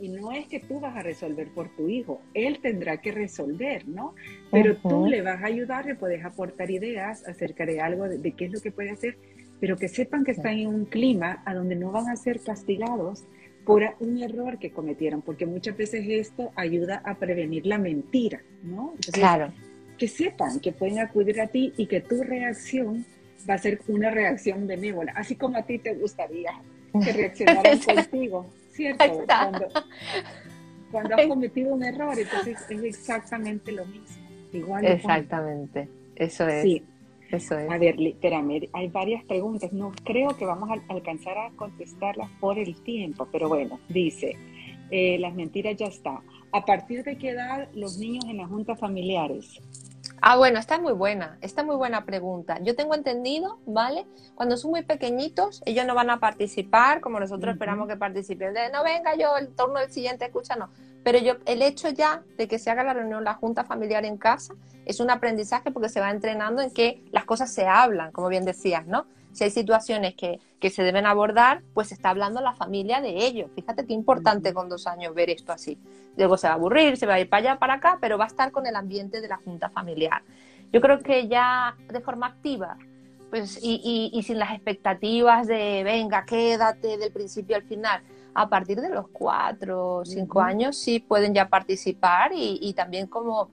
[0.00, 3.88] y no es que tú vas a resolver por tu hijo, él tendrá que resolver,
[3.88, 4.14] ¿no?
[4.50, 8.32] Pero tú le vas a ayudar, le puedes aportar ideas acerca de algo, de, de,
[8.32, 9.16] qué es lo que puede hacer,
[9.60, 13.24] pero que sepan que están en un clima a donde no van a ser castigados
[13.64, 18.94] por un error que cometieron, porque muchas veces esto ayuda a prevenir la mentira, ¿no?
[19.12, 19.52] claro.
[19.98, 23.04] Que sepan que pueden acudir a ti y que tu reacción
[23.48, 26.52] va a ser una reacción benévola, así como a ti te gustaría
[27.04, 29.04] que reaccionaran contigo, ¿cierto?
[29.26, 29.68] Cuando,
[30.90, 34.28] cuando, has cometido un error, entonces es exactamente lo mismo.
[34.52, 36.62] Igual exactamente, eso es.
[36.62, 36.82] Sí.
[37.30, 37.70] Eso es.
[37.70, 39.70] A ver, espérame, hay varias preguntas.
[39.70, 44.34] No creo que vamos a alcanzar a contestarlas por el tiempo, pero bueno, dice,
[44.90, 46.22] eh, las mentiras ya está.
[46.52, 49.60] ¿A partir de qué edad los niños en las juntas familiares?
[50.20, 52.58] Ah, bueno, está muy buena, está muy buena pregunta.
[52.62, 54.06] Yo tengo entendido, ¿vale?
[54.34, 58.52] Cuando son muy pequeñitos, ellos no van a participar como nosotros esperamos que participen.
[58.52, 60.70] De, no venga yo, el turno del siguiente escucha, no.
[61.04, 64.16] Pero yo, el hecho ya de que se haga la reunión, la junta familiar en
[64.16, 64.54] casa,
[64.84, 68.44] es un aprendizaje porque se va entrenando en que las cosas se hablan, como bien
[68.44, 69.06] decías, ¿no?
[69.38, 73.52] Si hay situaciones que, que se deben abordar, pues está hablando la familia de ellos.
[73.54, 75.78] Fíjate qué importante con dos años ver esto así.
[76.16, 78.24] Luego se va a aburrir, se va a ir para allá, para acá, pero va
[78.24, 80.22] a estar con el ambiente de la junta familiar.
[80.72, 82.78] Yo creo que ya de forma activa,
[83.30, 83.80] pues, y,
[84.12, 88.02] y, y sin las expectativas de, venga, quédate del principio al final,
[88.34, 93.06] a partir de los cuatro o cinco años sí pueden ya participar y, y, también
[93.06, 93.50] como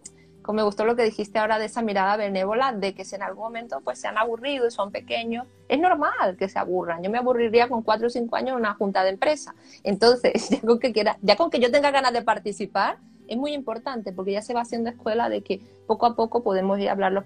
[0.53, 3.43] me gustó lo que dijiste ahora de esa mirada benévola, de que si en algún
[3.43, 7.03] momento pues se han aburrido y son pequeños, es normal que se aburran.
[7.03, 9.55] Yo me aburriría con cuatro o cinco años en una junta de empresa.
[9.83, 13.53] Entonces, ya con que, quiera, ya con que yo tenga ganas de participar, es muy
[13.53, 16.91] importante porque ya se va haciendo escuela de que poco a poco podemos ir a
[16.91, 17.23] hablar lo,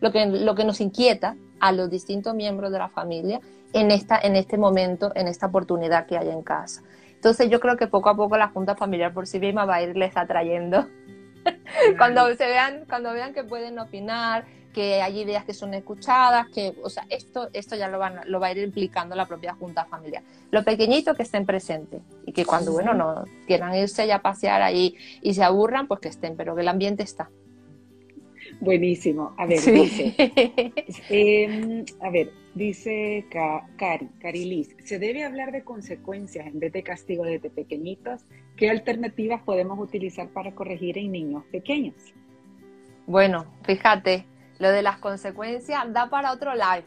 [0.00, 3.40] lo, que, lo que nos inquieta a los distintos miembros de la familia
[3.72, 6.82] en, esta, en este momento, en esta oportunidad que hay en casa.
[7.14, 9.82] Entonces yo creo que poco a poco la junta familiar por sí misma va a
[9.82, 10.86] irles atrayendo.
[11.98, 16.74] Cuando se vean, cuando vean que pueden opinar, que hay ideas que son escuchadas, que,
[16.82, 19.84] o sea, esto, esto ya lo, van, lo va a ir implicando la propia junta
[19.86, 20.22] familiar.
[20.50, 24.62] Lo pequeñito que estén presentes y que cuando, bueno, no quieran irse ya a pasear
[24.62, 27.30] ahí y se aburran, pues que estén, pero que el ambiente está.
[28.60, 29.34] Buenísimo.
[29.38, 30.14] A ver, dice,
[31.10, 33.24] em, a ver, dice
[33.76, 38.24] Cari, Cari Liz, ¿se debe hablar de consecuencias en vez de castigo desde pequeñitos?
[38.56, 41.94] ¿Qué alternativas podemos utilizar para corregir en niños pequeños?
[43.06, 44.26] Bueno, fíjate,
[44.58, 46.84] lo de las consecuencias da para otro live.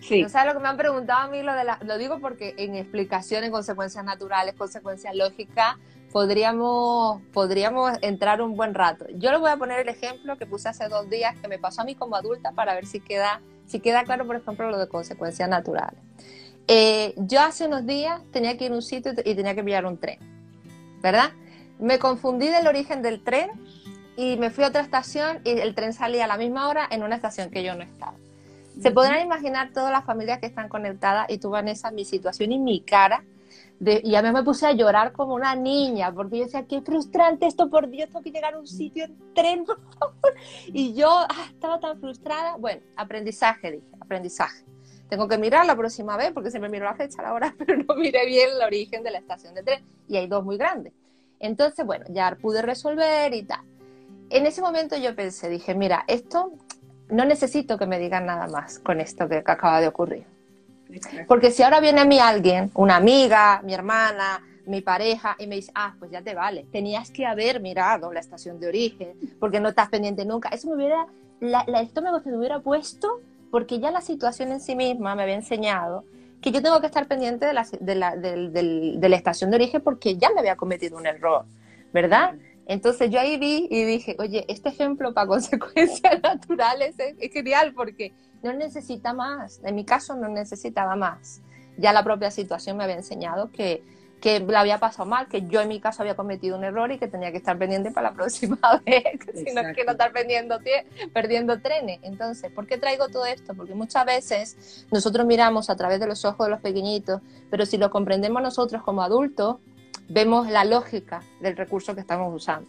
[0.00, 0.22] Sí.
[0.22, 1.42] ¿No sabes lo que me han preguntado a mí?
[1.42, 5.76] Lo, de la, lo digo porque en explicaciones, consecuencias naturales, consecuencias lógicas,
[6.12, 9.06] podríamos, podríamos entrar un buen rato.
[9.14, 11.82] Yo les voy a poner el ejemplo que puse hace dos días que me pasó
[11.82, 14.88] a mí como adulta para ver si queda, si queda claro, por ejemplo, lo de
[14.88, 16.00] consecuencias naturales.
[16.66, 19.86] Eh, yo hace unos días tenía que ir a un sitio y tenía que pillar
[19.86, 20.18] un tren,
[21.02, 21.32] ¿verdad?
[21.78, 23.50] Me confundí del origen del tren
[24.16, 27.02] y me fui a otra estación y el tren salía a la misma hora en
[27.02, 28.14] una estación que yo no estaba.
[28.82, 32.58] Se podrán imaginar todas las familias que están conectadas y tú, Vanessa, mi situación y
[32.58, 33.24] mi cara
[33.80, 37.46] y a mí me puse a llorar como una niña, porque yo decía, qué frustrante
[37.46, 39.64] esto, por Dios, tengo que llegar a un sitio en tren.
[40.72, 42.56] Y yo ah, estaba tan frustrada.
[42.56, 44.64] Bueno, aprendizaje, dije, aprendizaje.
[45.08, 47.94] Tengo que mirar la próxima vez, porque siempre miro la fecha, la hora, pero no
[47.94, 49.84] miré bien el origen de la estación de tren.
[50.08, 50.92] Y hay dos muy grandes.
[51.38, 53.60] Entonces, bueno, ya pude resolver y tal.
[54.30, 56.52] En ese momento yo pensé, dije, mira, esto
[57.08, 60.37] no necesito que me digan nada más con esto que acaba de ocurrir
[61.26, 65.56] porque si ahora viene a mí alguien, una amiga, mi hermana, mi pareja, y me
[65.56, 69.60] dice, ah, pues ya te vale, tenías que haber mirado la estación de origen, porque
[69.60, 70.48] no estás pendiente nunca.
[70.50, 71.06] Eso me hubiera,
[71.40, 73.20] la, el estómago se me hubiera puesto,
[73.50, 76.04] porque ya la situación en sí misma me había enseñado
[76.40, 79.80] que yo tengo que estar pendiente de la, de la, de la estación de origen
[79.80, 81.44] porque ya me había cometido un error,
[81.92, 82.34] ¿verdad?
[82.66, 88.12] Entonces yo ahí vi y dije, oye, este ejemplo para consecuencias naturales es, genial porque
[88.42, 89.60] no necesita más.
[89.64, 91.40] En mi caso no necesitaba más.
[91.76, 93.82] Ya la propia situación me había enseñado que,
[94.20, 96.98] que la había pasado mal, que yo en mi caso había cometido un error y
[96.98, 100.58] que tenía que estar pendiente para la próxima vez, si no quiero estar perdiendo,
[101.12, 102.00] perdiendo trenes.
[102.02, 103.54] Entonces, ¿por qué traigo todo esto?
[103.54, 107.20] Porque muchas veces nosotros miramos a través de los ojos de los pequeñitos,
[107.50, 109.56] pero si lo comprendemos nosotros como adultos,
[110.08, 112.68] vemos la lógica del recurso que estamos usando.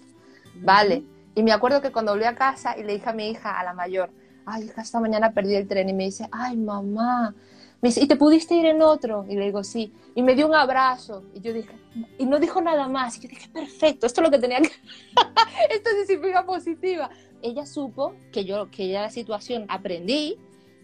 [0.56, 1.04] ¿Vale?
[1.36, 3.64] Y me acuerdo que cuando volví a casa y le dije a mi hija, a
[3.64, 4.10] la mayor,
[4.50, 7.34] ay, hija, esta mañana perdí el tren y me dice, ay, mamá,
[7.82, 9.26] me dice, ¿y te pudiste ir en otro?
[9.30, 9.94] Y le digo, sí.
[10.14, 11.24] Y me dio un abrazo.
[11.34, 11.74] Y yo dije,
[12.18, 13.18] y no dijo nada más.
[13.18, 14.68] Y yo dije, perfecto, esto es lo que tenía que...
[15.70, 17.10] esto es disciplina positiva.
[17.42, 20.38] Ella supo que yo, que ya la situación aprendí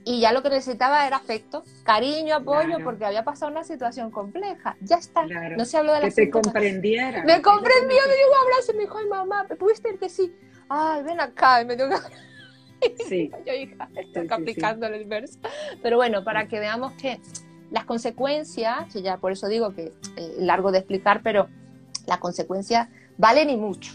[0.05, 4.78] y ya lo que necesitaba era afecto, cariño, apoyo, porque había pasado una situación compleja.
[4.80, 5.26] Ya está.
[5.26, 7.24] No se habló de la Que te comprendiera.
[7.24, 10.34] Me comprendió, me dio un abrazo y me dijo, ay mamá, ¿pudiste ir que sí?
[10.70, 11.61] Ay, ven acá.
[11.61, 11.93] Y me dio un
[13.07, 13.31] Sí.
[13.45, 15.39] Yo, hija, estoy aplicando el inverso.
[15.81, 17.19] Pero bueno, para que veamos que
[17.71, 21.47] las consecuencias, ya por eso digo que eh, largo de explicar, pero
[22.07, 23.91] las consecuencias valen y mucho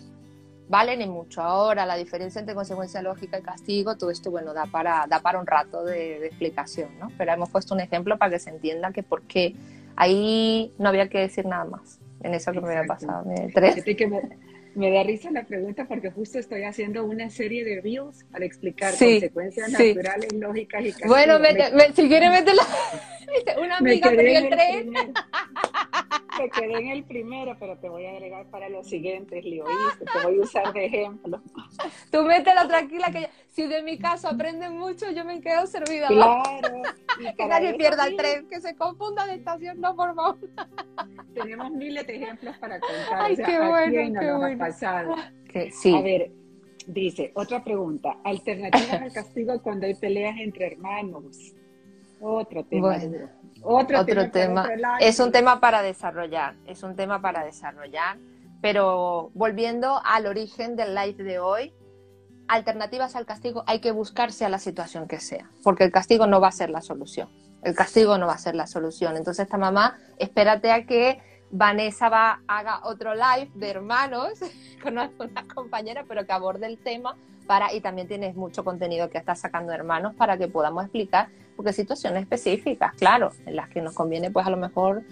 [0.70, 1.42] valen y mucho.
[1.42, 5.40] Ahora, la diferencia entre consecuencia lógica y castigo, todo esto, bueno, da para, da para
[5.40, 7.08] un rato de, explicación, ¿no?
[7.18, 9.56] Pero hemos puesto un ejemplo para que se entienda que por qué
[9.96, 13.24] ahí no había que decir nada más en eso que me había pasado.
[13.52, 13.84] Tres.
[13.84, 14.22] Me,
[14.74, 19.70] da risa la pregunta porque justo estoy haciendo una serie de reels para explicar consecuencias
[19.70, 20.94] naturales, lógicas y.
[21.06, 21.38] Bueno,
[21.94, 22.62] si quieres meterla,
[23.62, 24.92] una amiga perdió el tren.
[26.36, 29.64] Te quedé en el primero, pero te voy a agregar para los siguientes, Leo.
[29.98, 31.42] Te voy a usar de ejemplo.
[32.10, 33.28] Tú métela tranquila, que
[33.60, 36.08] si de mi caso aprenden mucho, yo me quedo servida.
[36.08, 36.82] Claro.
[37.36, 40.38] que nadie pierda el tren, que se confunda de estación, no, por favor.
[41.34, 43.20] Tenemos miles de ejemplos para contar.
[43.20, 44.58] Ay, qué bueno, qué bueno.
[44.58, 45.14] pasado.
[45.72, 45.94] sí.
[45.94, 46.32] A ver,
[46.86, 48.16] dice, otra pregunta.
[48.24, 51.54] Alternativas al castigo cuando hay peleas entre hermanos.
[52.18, 52.96] Otro tema.
[53.62, 54.66] Otro, tema.
[55.00, 58.16] es un tema para desarrollar, es un tema para desarrollar.
[58.62, 61.72] Pero volviendo al origen del live de hoy,
[62.50, 66.40] alternativas al castigo hay que buscarse a la situación que sea, porque el castigo no
[66.40, 67.28] va a ser la solución.
[67.62, 69.16] El castigo no va a ser la solución.
[69.16, 71.20] Entonces, esta mamá, espérate a que
[71.52, 74.40] Vanessa va, haga otro live de hermanos
[74.82, 75.10] con una
[75.54, 79.72] compañera, pero que aborde el tema para, y también tienes mucho contenido que estás sacando
[79.72, 84.46] hermanos para que podamos explicar, porque situaciones específicas, claro, en las que nos conviene pues
[84.46, 85.02] a lo mejor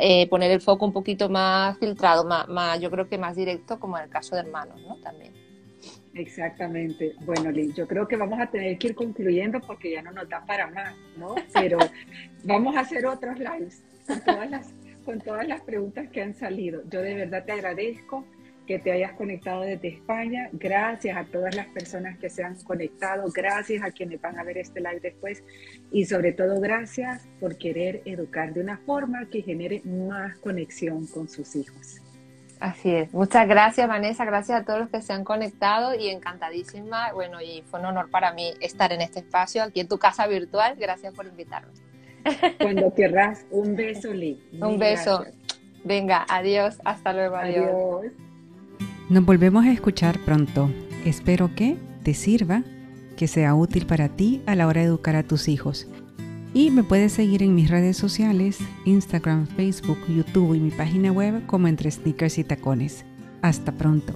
[0.00, 3.98] eh, poner el foco un poquito más filtrado, más, yo creo que más directo, como
[3.98, 4.96] en el caso de hermanos, ¿no?
[4.96, 5.45] También.
[6.16, 7.14] Exactamente.
[7.20, 10.28] Bueno, Liz, yo creo que vamos a tener que ir concluyendo porque ya no nos
[10.28, 11.34] da para más, ¿no?
[11.52, 11.78] Pero
[12.44, 14.72] vamos a hacer otros lives con todas las,
[15.04, 16.82] con todas las preguntas que han salido.
[16.88, 18.24] Yo de verdad te agradezco
[18.66, 20.48] que te hayas conectado desde España.
[20.52, 23.30] Gracias a todas las personas que se han conectado.
[23.32, 25.44] Gracias a quienes van a ver este live después.
[25.92, 31.28] Y sobre todo, gracias por querer educar de una forma que genere más conexión con
[31.28, 32.00] sus hijos.
[32.60, 33.12] Así es.
[33.12, 34.24] Muchas gracias, Vanessa.
[34.24, 37.12] Gracias a todos los que se han conectado y encantadísima.
[37.12, 40.26] Bueno, y fue un honor para mí estar en este espacio, aquí en tu casa
[40.26, 40.76] virtual.
[40.78, 41.82] Gracias por invitarnos.
[42.60, 44.42] Cuando querrás, un beso, Lee.
[44.60, 45.24] Un beso.
[45.84, 46.78] Venga, adiós.
[46.84, 47.36] Hasta luego.
[47.36, 48.12] adiós.
[49.08, 50.70] Nos volvemos a escuchar pronto.
[51.04, 52.62] Espero que te sirva,
[53.16, 55.86] que sea útil para ti a la hora de educar a tus hijos.
[56.56, 61.44] Y me puedes seguir en mis redes sociales, Instagram, Facebook, YouTube y mi página web
[61.44, 63.04] como entre sneakers y tacones.
[63.42, 64.14] Hasta pronto.